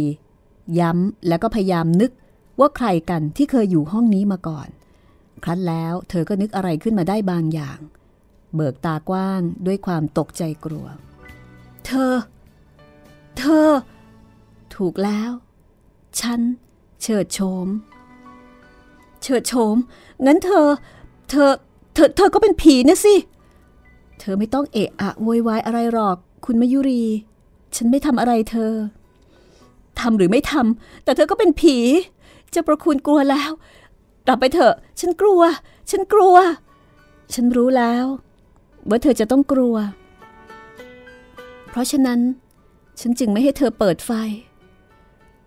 [0.80, 2.12] ย้ำแล้วก็พยายามนึก
[2.60, 4.68] ว่าใครกันที่เคยอยู่ห้องนี้มาก่อน
[5.44, 7.80] ครั้นแล้วเธอก็นึกอะไรขึ้นมาได้บางอย่าง
[8.56, 10.86] เบิกตากว้างด้วยความตกใจกลัว
[11.86, 12.14] เธอ
[13.38, 13.70] เธอ
[14.76, 15.32] ถูกแล้ว
[16.20, 16.42] ฉัน
[17.02, 17.68] เฉิดโฉม
[19.22, 19.76] เฉิดโฉม
[20.26, 20.68] งั้นเธอ
[21.30, 21.52] เธอ
[21.94, 23.16] เธอ เธอก็เป็นผีนะสิ
[24.20, 27.04] เธอไม่ต้องเอะอะโวยวายอะไรหรอก คุณมายุรี
[27.76, 28.74] ฉันไม่ทำอะไรเธอ
[30.00, 31.78] ทำหรือไม่ทำแต่เธอก็เป็นผี
[32.52, 33.52] เจะประคุณกลัวแล้ว
[34.26, 35.42] กลับไปเถอะ ฉันกลัว
[35.92, 36.36] ฉันกลัว
[37.34, 38.06] ฉันรู้แล้ว
[38.90, 39.76] ว่าเธอจะต้องกลัว
[41.70, 42.20] เพราะฉะนั้น
[43.00, 44.12] ฉันจึงไม่ให้เธอเปิดไฟ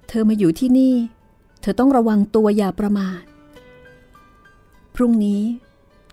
[0.09, 0.94] เธอมาอยู่ที่นี่
[1.61, 3.22] เธอต้องระวังตัวอย่าประมาท
[4.94, 5.42] พรุ่งนี้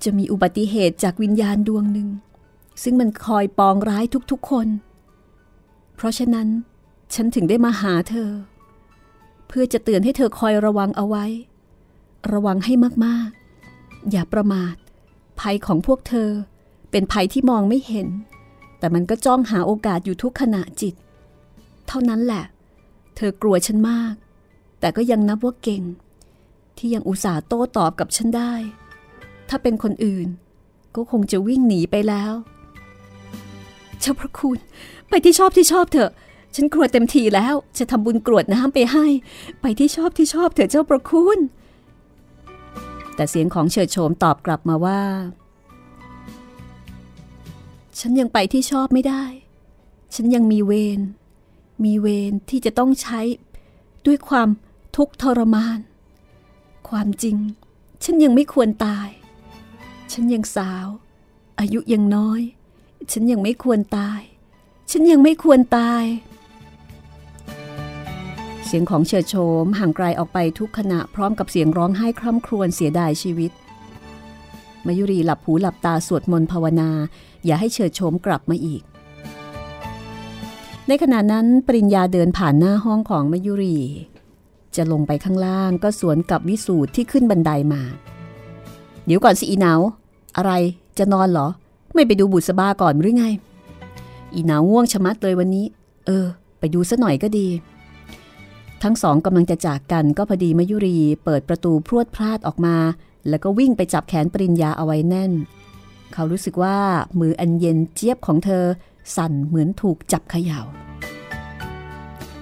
[0.03, 2.09] จะมีอุบัติเหตุจากวิญญาณดวงหนึ่ง
[2.83, 4.67] ซึ่งมันคอยปองร้ายทุกๆคน
[5.95, 6.47] เพราะฉะนั้น
[7.13, 8.31] ฉันถึงได้มาหาเธอ
[9.47, 11.25] เพื่อจะเตือนให้เธอคอยระวังเอาไว้
[12.33, 12.73] ระวังให้
[13.05, 14.75] มากๆ อย่าประมาท
[15.39, 16.29] ภัยของพวกเธอ
[16.91, 18.07] เป็นภัยที่มองไม่เห็น
[18.79, 20.95] แต่มันก็จ้องหาโอกาสอยู่ทุกขณะจิต
[21.87, 22.43] เท่านั้นแหละ
[23.15, 24.13] เธอกลัวฉันมาก
[24.79, 25.83] แต่ก็ยังนับว่าเก่ง
[26.77, 28.53] ที่ยังอุตส่าห์โต้ตอบกับฉันได้
[29.49, 30.27] ถ้าเป็นคนอื่น
[30.95, 32.33] ก็คงจะวิ่งหนีไปแล้ว
[33.99, 34.59] เจ้าพระคุณ
[35.09, 36.11] ไปที่ชอบที่ชอบเถอะ
[36.55, 39.05] ฉันกรวเต็มทีแล้ว จะทำบุญกรวดน้ำไปให้
[39.61, 41.39] ไปที่ชอบที่ชอบเถอะเจ้าประคุณ
[43.15, 45.01] แต่เสียงของเฉิดโฉมตอบกลับมาว่า
[47.99, 49.23] ฉันยังไปที่ชอบไม่ได้
[50.15, 50.99] ฉันยังมีเวร
[51.83, 53.21] มีเวรที่จะต้องใช้
[54.05, 54.49] ด้วยความ
[54.95, 55.79] ทุกข์ทรมาน
[56.89, 57.37] ความจริง
[58.03, 59.09] ฉันยังไม่ควรตาย
[60.11, 60.87] ฉันยังสาว
[61.59, 62.41] อายุยังน้อย
[63.11, 64.21] ฉันยังไม่ควรตาย
[64.91, 66.03] ฉันยังไม่ควรตาย
[68.75, 73.51] สียงของเฉิดโฉมห่างไกลออกไปทุกขณะพร้อมกับเสียงร้องไห้คร่ำครวญเสียดายชีวิต
[74.85, 76.89] มายุรีหลับหูหลับตาสวดมนต์ภาวนา
[77.45, 78.81] อย่าให้เฉิดโฉมกลับมาอีก
[80.87, 83.77] ในขณะนั้นปริญญาเดินผ่านหน้าห้องของมายุรี
[84.75, 87.81] จะลงไปข้างล่างก็สวนกับวิสูตรที่ขึ้นบันไดามา
[89.05, 89.73] เดี๋ยวก่อนสิอีเหนา
[90.37, 90.51] อะไร
[90.97, 91.47] จะนอนเหรอ
[91.93, 93.25] ไม่ไปดูบุษบาก่อนหรือไง
[94.33, 95.65] อีเหนาง่วงชะมัดเลยวันนี้
[96.05, 96.25] เออ
[96.59, 97.47] ไปดูซะหน่อยก็ดี
[98.83, 102.77] ทั้งสองกำลังจะจากกันก็พอดีมายุรีเปิดประตูพรวดพลาดออกมา
[103.29, 105.31] แล้วก็วิ่งไปจับแขนปริญญาเอาไว้แน่น
[106.13, 106.77] เขารู้สึกว่า
[107.19, 108.63] มืออันเย็นเจี๊ยบของเธอ
[109.15, 110.59] สั่นเหมือนถูกจับเขยา่า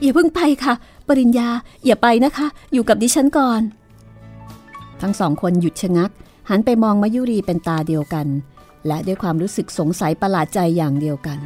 [0.02, 0.74] อย่าเพิ่งไปค่ะ
[1.08, 1.48] ปริญญา
[1.86, 3.62] อย่าไปนะคะ อยู่กับดิฉันก่อน
[5.02, 6.12] ทั้งสองคนหยุดชะงัก
[6.50, 8.28] หันไปมองมายุรีเป็นตาเดียวกัน
[8.88, 11.40] และด้วยความรู้สึกสงสัยประหลาดใจอย่างเดียวกัน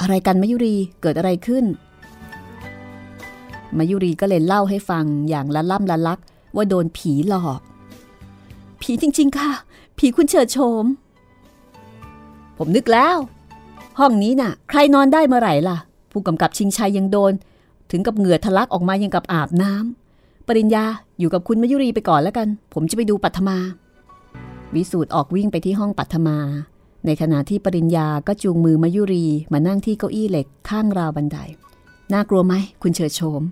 [0.00, 1.64] อะไรกันมายุรีเกิดอะไรขึ้น
[3.78, 6.20] มายุรีก็เลยเล่าให้ฟังอย่างละล่ำละลัก
[6.56, 7.60] ว่าโดนผีหลอก
[8.80, 9.50] ผีจริง ๆ ค่ะ
[9.98, 10.84] ผีคุณเฉิดโฉม
[12.58, 13.16] ผมนึกแล้ว
[13.98, 15.76] ห้องนี้น่ะ ใครนอนได้เมื่อไหร่ล่ะ
[16.10, 17.32] ผู้กำกับชิงชัยยังโดน
[17.90, 20.84] ถึงกับเหงื่อทะลักออกมายังกับอาบน้ำปริญญา
[21.18, 23.56] อยู่กับคุณมายุรีไปก่อนแล้วกัน ผมจะไปดูปัทมา
[24.74, 26.38] วิสูตรออกวิ่งไปที่ห้องปัทมา
[27.06, 31.38] ในขณะที่ปริญญาก็จูงมือมายุรีมานั่งที่เก้าอี้เหล็กข้างราวบันได
[32.12, 33.42] น่ากลัวไหมคุณเฉิดโฉม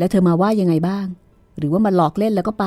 [0.00, 1.06] แล้วเธอมาว่ายังไงบ้าง
[1.58, 2.66] หรือว่ามาหลอกเล่นแล้วก็ไป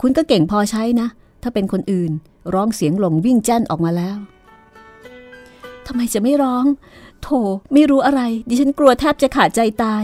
[0.00, 1.08] คุณก็เก่งพอใช้นะ
[1.42, 2.10] ถ้าเป็นคนอื่น
[2.54, 4.16] ร้องเสียงหลงวิ่งแจ้นออกมาแล้ว
[5.86, 6.64] ทำไมจะไม่ร้อง
[7.22, 7.28] โถ
[7.72, 10.02] ไม่รู้อะไร ดิฉันกลัวแทบจะขาดใจตาย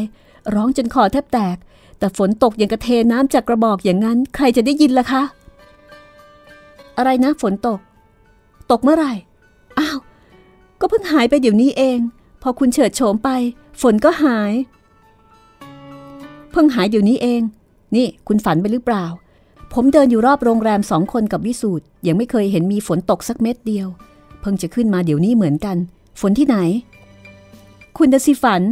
[0.55, 1.57] ร้องจนคอแทบแตก
[1.99, 5.23] แต่ฝนตกอย่างกระเทน้ำจากกระบอกอย่างนั้น ใครจะได้ยินล่ะคะ
[6.99, 7.79] อะไรนะฝนตก
[8.71, 9.13] ตกเมื่อไหร่
[9.79, 9.99] อ้าว
[10.81, 11.99] ก็เพิ่งหายไปเดี๋ยวนี้เอง
[12.43, 13.31] พอคุณเฉิดโฉมไป
[13.81, 14.53] ฝนก็หาย
[16.55, 17.43] เพิ่งหายเดี๋ยวนี้เอง
[17.97, 19.05] นี่คุณฝันไปหรือเปล่า
[19.73, 23.89] ผมเดินอยู่รอบโรงแรมสองคนกับวิสูตรยังไม่เคยเห็นมีฝนตกสักเม็ดเดียว
[24.41, 25.77] เพิ่งจะขึ้นมาเดี๋ยวนี้เหมือนกัน
[26.21, 26.57] ฝนที่ไหน
[27.97, 28.63] คุณดสิฝัน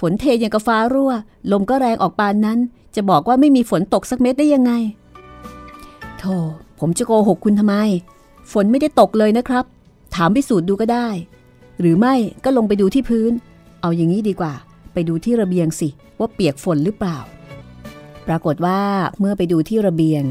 [0.00, 1.12] ฝนเทยังกับฟ้ารั่ว
[1.52, 2.58] ลมก็แรงออกปานนั้น
[2.96, 4.72] จะบอกว่าไม่มีฝนตกสักเม็ดได้ยังไง
[6.18, 6.36] โธ่
[6.78, 7.74] ผมจะโกหกคุณทำไม
[8.52, 9.64] ฝนไม่ได้ตกเลยนะครับ
[10.14, 11.08] ถามพิสูจน์ดูก็ได้
[11.80, 12.14] หรือไม่
[12.44, 13.32] ก็ลงไปดูที่พื้น
[13.80, 14.54] เอาอย่างนี้ดีกว่า
[14.92, 17.18] ไปดูที่ระเบียงสิ ว่าเปียกฝนหรือเปล่า
[18.26, 18.80] ปรากฏว่า
[19.18, 20.24] เมื่อไปดูที่ระเบียง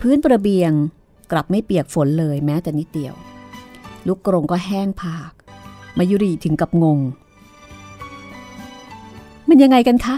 [0.00, 0.70] พื้นระเบียง
[1.32, 3.14] กลับไม่เปียกฝนเลยแม้แต่นิดเดียว
[4.06, 5.32] ลูกกรงก็แห้งผาก
[5.98, 6.98] มายุรีถึงกับงง
[9.48, 10.16] มันยังไงกันคะ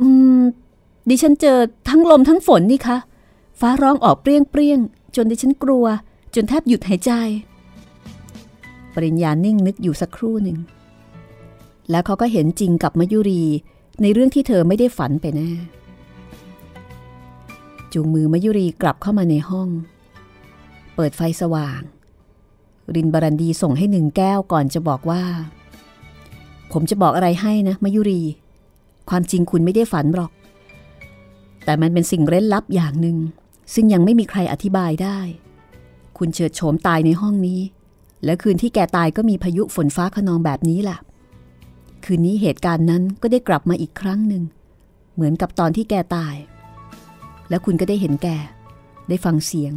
[0.00, 0.40] อืม
[1.08, 2.98] ดิฉันเจอทั้งลมทั้งฝนนี่คะ
[3.60, 4.78] ฟ้าร้องออกเปรี้ยงเปรี้ยง
[5.16, 5.86] จนดิฉันกลัว
[6.34, 7.10] จนแทบหยุดหายใจ
[8.94, 10.58] ปริญญานิ่งนึกอยู่สักครู่หนึ่ง
[11.90, 13.42] แล้วเขาก็เห็นจริงกับมยุรี
[14.02, 15.50] ในเรื่องที่เธอไม่ได้ฝันไปแน่
[17.92, 19.68] จูงมือมยุรีกลับเข้ามาในห้อง
[20.94, 21.80] เปิดไฟสว่าง
[22.94, 25.22] รินบารันดีส่งให้หนึ่งแก้วก่อนจะบอกว่า
[26.72, 28.22] ผมจะบอกอะไรให้นะมยุรี
[29.10, 30.32] ความจริงคุณไม่ได้ฝันหรอก
[31.64, 33.16] แต่มันเป็นสิ่งเร้นลับอย่างหนึ่ง
[33.74, 35.18] ซึ่งยังไม่มีใครอธิบายได้
[36.18, 37.60] คุณเฉิดโฉมตายในห้องนี้
[38.24, 40.98] และคืนที่แกตายก็มีพายุฝนฟ้าขนองแบบนี้แหละ
[42.04, 44.42] คืนนี้เหตุการณ์นั้นก็ได้กลับมาอีกครั้งหนึ่ง
[45.14, 46.34] เหมือนกับตอนที่แกตาย
[47.48, 48.28] และคุณก็ได้เห็นแก
[49.08, 49.72] ได้ฟังเสียง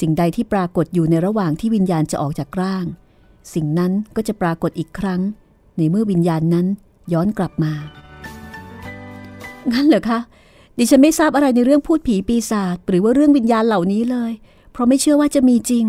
[0.00, 2.86] สิ่งใดที่ปรากฏอยู่ในระหว่างที่วิญญาณจะออกจากร่าง
[3.54, 5.20] สิ่งนั้นก็จะปรากฏอีกครั้ง
[5.76, 6.66] ในเมื่อวิญญาณนั้น
[7.12, 7.72] ย้อนกลับมา
[9.72, 10.20] งั้นเหรอคะ
[10.78, 14.32] ดิฉันไม่ทราบอะไรในเรื่องพูดผีปีศาจหรือว่าเรื่องวิญญาณเหล่านี้เลย
[14.72, 15.86] เพราะไม่เชื่อว่าจะมีจริง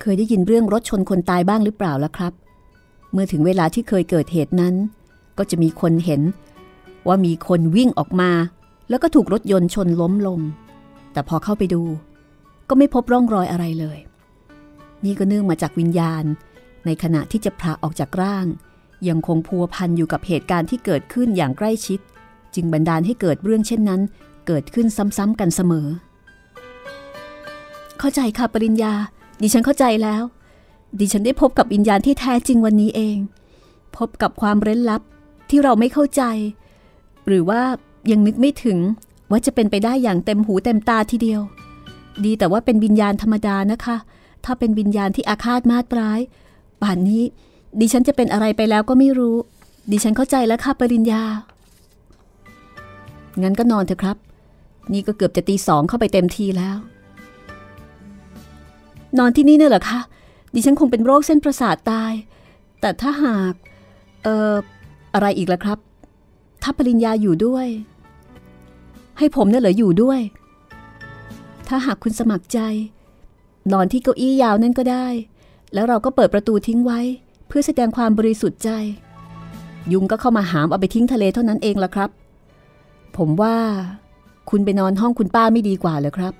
[0.00, 2.32] เคยได้ยินเรื่องรถชนคนตายบ้างหรือเปล่าล่ะครับ
[3.12, 4.74] เมื่อถึงเวลาที่เคยเกิดเหตุนั้น
[5.38, 6.22] ก็จะมีคนเห็น
[7.06, 8.30] ว่ามีคนวิ่งออกมา
[8.88, 10.40] แล้วก็ถูกรถยนต์ชนล้มลง
[11.12, 11.82] แต่พอเข้าไปดู
[12.68, 13.98] ก็ไม่พบร่องรอยอะไรเลย
[15.04, 16.24] นี่ก็เนื่องมาจากวิญญาณ
[16.86, 18.46] ในขณะที่จะพระออกจากร่าง
[19.08, 22.00] ยังคงพัวพันอยู่กับเหตุการณ์ที่เกิดขึ้นอย่างใกล้ชิด
[22.54, 24.00] จึงบันดาลให้เกิดเรื่องเช่นนั้น
[24.46, 24.86] เกิดขึ้น
[25.16, 25.86] ซ้ำๆกันเสมอ
[27.98, 28.94] เข้าใจค่ะปริญญา
[29.42, 30.22] ดิฉันเข้าใจแล้ว
[30.98, 33.16] ดิฉันได้พบกับวิญญาณที่แท้จริงวันนี้เอง
[33.96, 35.02] พบกับความเร้นลับ
[35.50, 36.22] ที่เราไม่เข้าใจ
[37.26, 37.60] หรือว่า
[38.10, 38.78] ยังนึกไม่ถึง
[39.30, 41.40] ว่าจะเป็นไปได้อย่างเต็มหูเต็มตาทีเดียว
[42.24, 43.96] ดีแต่ว่าเป็นวิญญาณธรรมดานะคะ
[44.44, 46.20] ถ้าเป็นวิญญาณที่อาฆาตมาตร้าย
[46.82, 47.22] ป่านนี้
[47.80, 49.36] ดิฉันจะเป็นอะไรไปแล้วก็ไม่รู้
[49.90, 51.22] ดิฉันเข้าใจแล้วค่ะปริญญา
[53.42, 54.16] งั้นก็นอนเถอะครับ
[54.92, 56.76] นี่ก็เกือบจะตีสองเข้าไปเต็มทีแล้ว
[59.18, 60.00] นอนที่นี่เนี่ยเหรอคะ
[60.54, 62.12] ดิฉันคงเป็นโรคเส้นประสาทตาย
[62.80, 63.54] แต่ถ้าหาก
[64.22, 64.54] เอ่อ
[65.14, 65.78] อะไรอีกล่ะครับ
[66.62, 67.66] ถ้าปริญญาอยู่ด้วย
[69.18, 70.20] ให้ผมเนี่ยเหรออยู่ด้วย
[71.68, 72.58] ถ้าหากคุณสมัครใจ
[73.72, 75.06] นอนที่เก้าอี้ยาวนั่นก็ได้
[75.74, 77.00] แล้วเราก็เปิดประตูทิ้งไว้
[77.48, 78.70] เพื่อแสดงความบริสุทธิ์ใจ
[79.92, 82.10] ยุงก็เข้ามาหามเอาไปทิ้งทะเลเท่านั้นเองล่ะครับ
[83.16, 83.56] ผมว่า
[84.50, 86.32] คุณไปนอนห้องคุณป้าไม่ดีกว่าเหรอครับ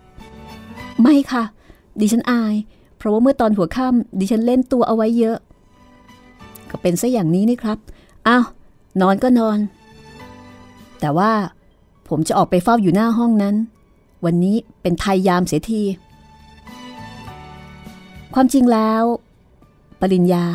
[1.02, 1.44] ไม่ค่ะ
[2.00, 2.54] ดิฉันอาย
[3.02, 5.36] เพราะว่าเมื่อตอนหัวค่ำดิฉันเล่นตัวเอาไว้เยอะ
[6.70, 7.78] ก็เป็นซะอย่างนี้นี่ครับ
[8.26, 8.44] อ้าว
[9.00, 9.58] นอนก็นอน
[11.00, 11.32] แต่ว่า
[12.08, 13.56] ผมจะออกไปเฝ้าอยู่หน้าห้องนั้น
[14.24, 15.82] วันนี้เป็นไทยยามเสียที
[18.34, 19.02] ความจริงแล้ว
[20.00, 20.46] ปริญญา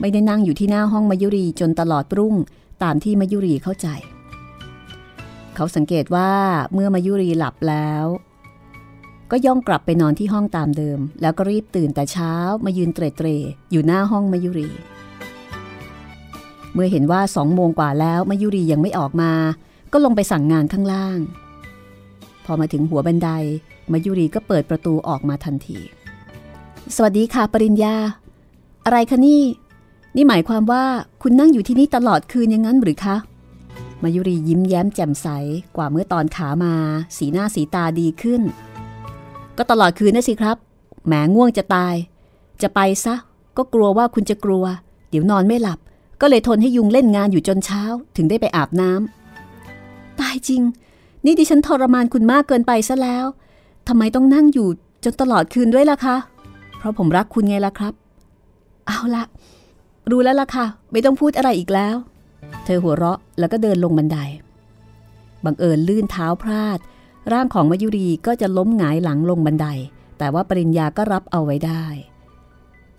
[0.00, 2.34] ไม่ได้นั่งอยู่ที่หน้าห้องมายุรีจนตลอดรุ่ง
[2.82, 3.88] ตามที่มายุรีเข้าใจ
[5.54, 6.30] เขาสังเกตว่า
[6.72, 8.04] เมื่อมายุรีหลับแล้ว
[9.30, 12.32] ก็ย่องกลับไปนอนที่ห้องตามเดิม แล้วก็รีบตื่นแต่เช้า
[12.64, 13.28] มายืนเตรเตร
[13.70, 14.70] อยู่หน้าห้องมายุรี
[16.74, 19.32] เมื่อเห็นว่าสองโมงกว่าแล้วมายุรียังไม่ออกมา
[19.92, 21.18] ก็ลงไปสั่งงานข้างล่าง
[22.44, 23.28] พอมาถึงหัวบันได
[23.92, 25.78] มายุรีก็เปิดประตูออกมาทันที
[26.94, 27.94] สวัสดีค่ะปริญญา
[28.84, 29.42] อะไรคะนี่
[30.16, 30.84] นี่หมายความว่า
[31.22, 33.16] คุณนั่งอยู่ที่นี่ตลอดคืนอย่างนั้นหรือคะ
[34.02, 35.28] มายุรียิ้มแย้มแจ่มใส
[35.76, 36.74] กว่าเมื่อตอนขามา
[37.16, 38.42] สีหน้าสีตาดีขึ้น
[39.58, 40.56] ก็ตลอดคืนนะสิครับ
[41.06, 41.94] แหมง่วงจะตาย
[42.62, 43.14] จะไปซะ
[43.56, 44.64] ก็กลัวว่าคุณจะกลัว
[45.10, 45.78] เดี๋ยวนอนไม่หลับ
[46.20, 47.82] ก็เลยทนให้ยุงเล่นงานอยู่จนเช้า
[48.16, 50.62] ถึงได้ไปอาบน้ำตายจริง
[51.24, 53.26] นี่ดิฉันทรมานคุณมากเกินไปซะแล้ว
[53.88, 54.68] ทำไมต้องนั่งอยู่
[55.04, 56.16] จนตลอดคืนด้วยล่ะคะ
[56.78, 57.94] เพราะผมรักคุณไงล่ะครับ
[58.86, 59.24] เอาละ
[60.10, 61.96] รู้แล้วล่ะค่ะ ไม่ต้องพูดอะไรอีกแล้ว
[62.64, 64.18] เธอหัวเราะแล้วก็เดินลงบันได
[65.44, 66.78] บังเอิญลื่นเท้าพลาด
[67.32, 69.66] ร่างของมายุรีก็จะล้มหงายหลังลงบันได
[70.18, 71.84] แต่ว่าปริญญาก็รับเอาไว้ได้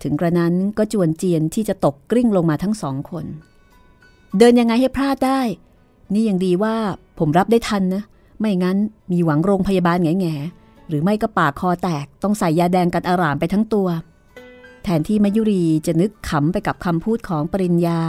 [0.02, 3.26] ถึงกระนั้นก็จวนเจียนที่จะตกกลิ้งลงมาทั้งสองคน
[4.38, 5.40] เดินยังไงให้พลาดได้
[6.12, 6.76] นี่ยังดีว่า
[7.18, 8.02] ผมรับได้ทันนะ
[8.40, 8.78] ไม่งั้น
[9.12, 10.34] มีหวังโรงพยาบาลแง่แง่
[10.88, 13.88] หรือไม่ก็ปากคอแตกต้องใส่ยาแดงกันอารามไปทั้งตัว
[14.82, 18.00] แทนที่มายุรีจะนึกขำไปกับคำพูดของปริญญา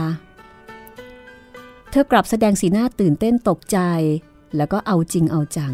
[1.91, 3.79] เธอกลับแสดงสีหน้าตื่นเต้นตกใจ
[4.57, 5.73] แล้วก็เอาจริงเอาจัง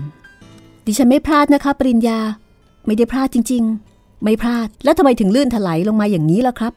[0.86, 2.20] ดิฉันไม่พลาดนะคะ ปริญญา
[2.86, 3.64] ไม่ได้พลาดจริง
[3.94, 6.74] ๆ ไม่พลาด แล้วทำไมถึงลื่นถลายลงมาอย่างนี้ล่ะครับ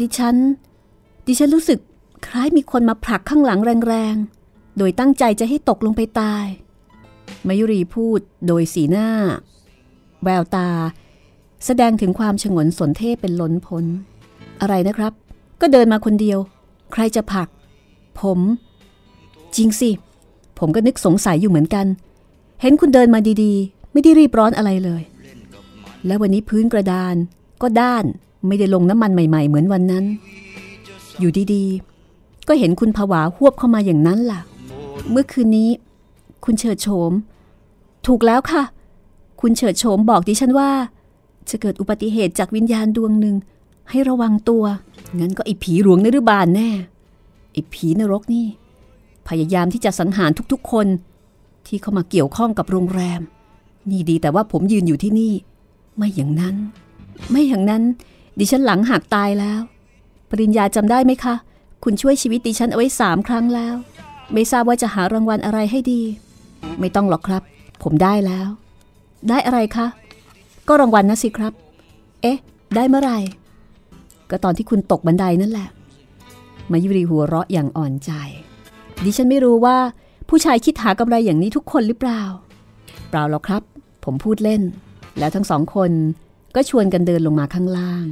[0.00, 0.36] ดิฉัน
[1.26, 1.78] ดิฉันรู้สึก
[2.26, 6.46] คล้ายมีคนมาผลักข้างหลังแรงๆ โดยตั้งใจจะให้ตกลงไปตาย
[7.46, 9.08] มายุรีพูดโดยสีหน้า
[10.24, 10.68] แววตา
[11.64, 13.84] แสดงถึงความฉงนสนเทพเป็นล้นพ้น
[14.60, 15.12] อะไรนะครับ
[15.60, 16.38] ก็เดินมาคนเดียว
[16.92, 17.48] ใครจะผลัก
[18.20, 18.40] ผม
[19.56, 19.90] จริงสิ
[20.58, 21.86] ผมก็นึกสงสัยอยู่เหมือนกัน
[22.60, 25.02] เห็นคุณเดินมาดีๆ ไม่ได้รีบร้อนอะไรเลย
[26.06, 27.14] และวันนี้พื้นกระดาน
[27.62, 28.04] ก็ด้าน
[28.46, 30.04] ไม่ได้ลงน้ำมันใหม่ ๆ เหมือนวันนั้น
[31.18, 34.40] อยู่ดีๆ ก็เห็นคุณผวาหวบเข้ามาอย่างนั้นล่ะ
[35.10, 35.70] เมื่อคืนนี้
[36.44, 37.12] คุณเฉิดโฉม
[38.06, 38.62] ถูกแล้วค่ะ
[39.40, 40.70] คุณเฉิดโฉมบอกดิฉันว่า
[41.50, 43.36] จะเกิดอุบัติเหตุจากวิญญาณดวงหนึ่ง
[43.90, 44.64] ให้ระวังตัว
[45.20, 46.70] งั้นก็ไอ้ผีหลวงนรุบาลแน่
[47.52, 48.46] ไอ้ผีนรกนี่
[49.28, 50.86] พยายามที่จะสังหารทุกๆ คน
[51.68, 53.20] ที่เข้ามาเกี่ยวข้องกับโรงแรม
[53.90, 55.32] นี่ดีแต่ว่าผมยืนอยู่ที่นี่
[55.96, 56.56] ไม่อย่างนั้น
[57.30, 57.82] ไม่อย่างนั้น
[58.38, 59.60] ดิฉันหลังหักตายแล้ว
[60.30, 61.34] ปริญญาจำได้ไหมคะ
[61.84, 63.74] คุณช่วยชีวิตดิฉันเอาไว้สามครั้งแล้ว
[64.32, 66.02] ไม่ทราบว่าจะหารางวัลอะไรให้ดี
[66.80, 67.42] ไม่ต้องหรอกครับ
[67.82, 68.48] ผมได้แล้ว
[69.28, 69.86] ได้อะไรคะ
[70.68, 71.52] ก็รางวัลนะสิครับ
[72.22, 72.38] เอ๊ะ
[72.76, 73.18] ได้เมื่อไหร่
[74.30, 75.68] ก็ตอนที่คุณตกบันไดนั่นแหละ
[76.70, 78.10] มายุรีหัวเราะอย่างอ่อนใจ
[79.04, 79.76] ดิฉันไม่รู้ว่า
[80.28, 82.22] ผู้ชายคิดหากำไรอย่างนี้ทุกคนหรือเปล่า
[83.08, 83.62] เปล่าหรอกครับ
[84.04, 84.62] ผมพูดเล่น
[85.18, 85.92] แล้วทั้งสองคน
[86.54, 88.04] ก็ชวนกันเดินลงมาข้างล่าง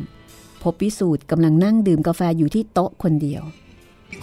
[0.62, 3.42] พบวิสูตรกำลังนั่งดื่มกาแฟอยู่ที่โต๊ะคนเดียว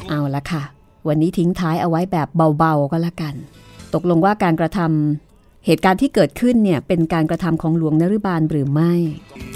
[0.09, 0.63] เอาละค่ะ
[1.07, 2.27] วันนี้ทิ้งท้ายเอาไว้แบบ
[2.57, 3.35] เบาๆก็แล้วกัน
[3.93, 5.32] ตกลงว่าการกระทำ
[5.65, 8.93] เหตุการณ์ที่เกิดขึ้นเนี่ยเป็นการกระทำของหลวงนรุบาลหรือไม่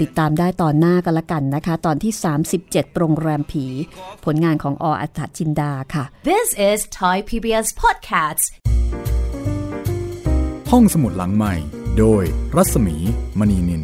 [0.00, 2.12] ติดตามได้ตอนหน้ากันละกันนะคะ ตอนที่
[2.54, 3.66] 37 โรงแรมผี
[4.24, 8.46] ผลงานของออัตจินดาค่ะ This is Thai PBS Podcasts
[10.70, 11.54] ห้องสมุดหลังใหม่
[11.98, 12.24] โดย
[12.56, 12.96] รัศมี
[13.38, 13.82] มณีนิน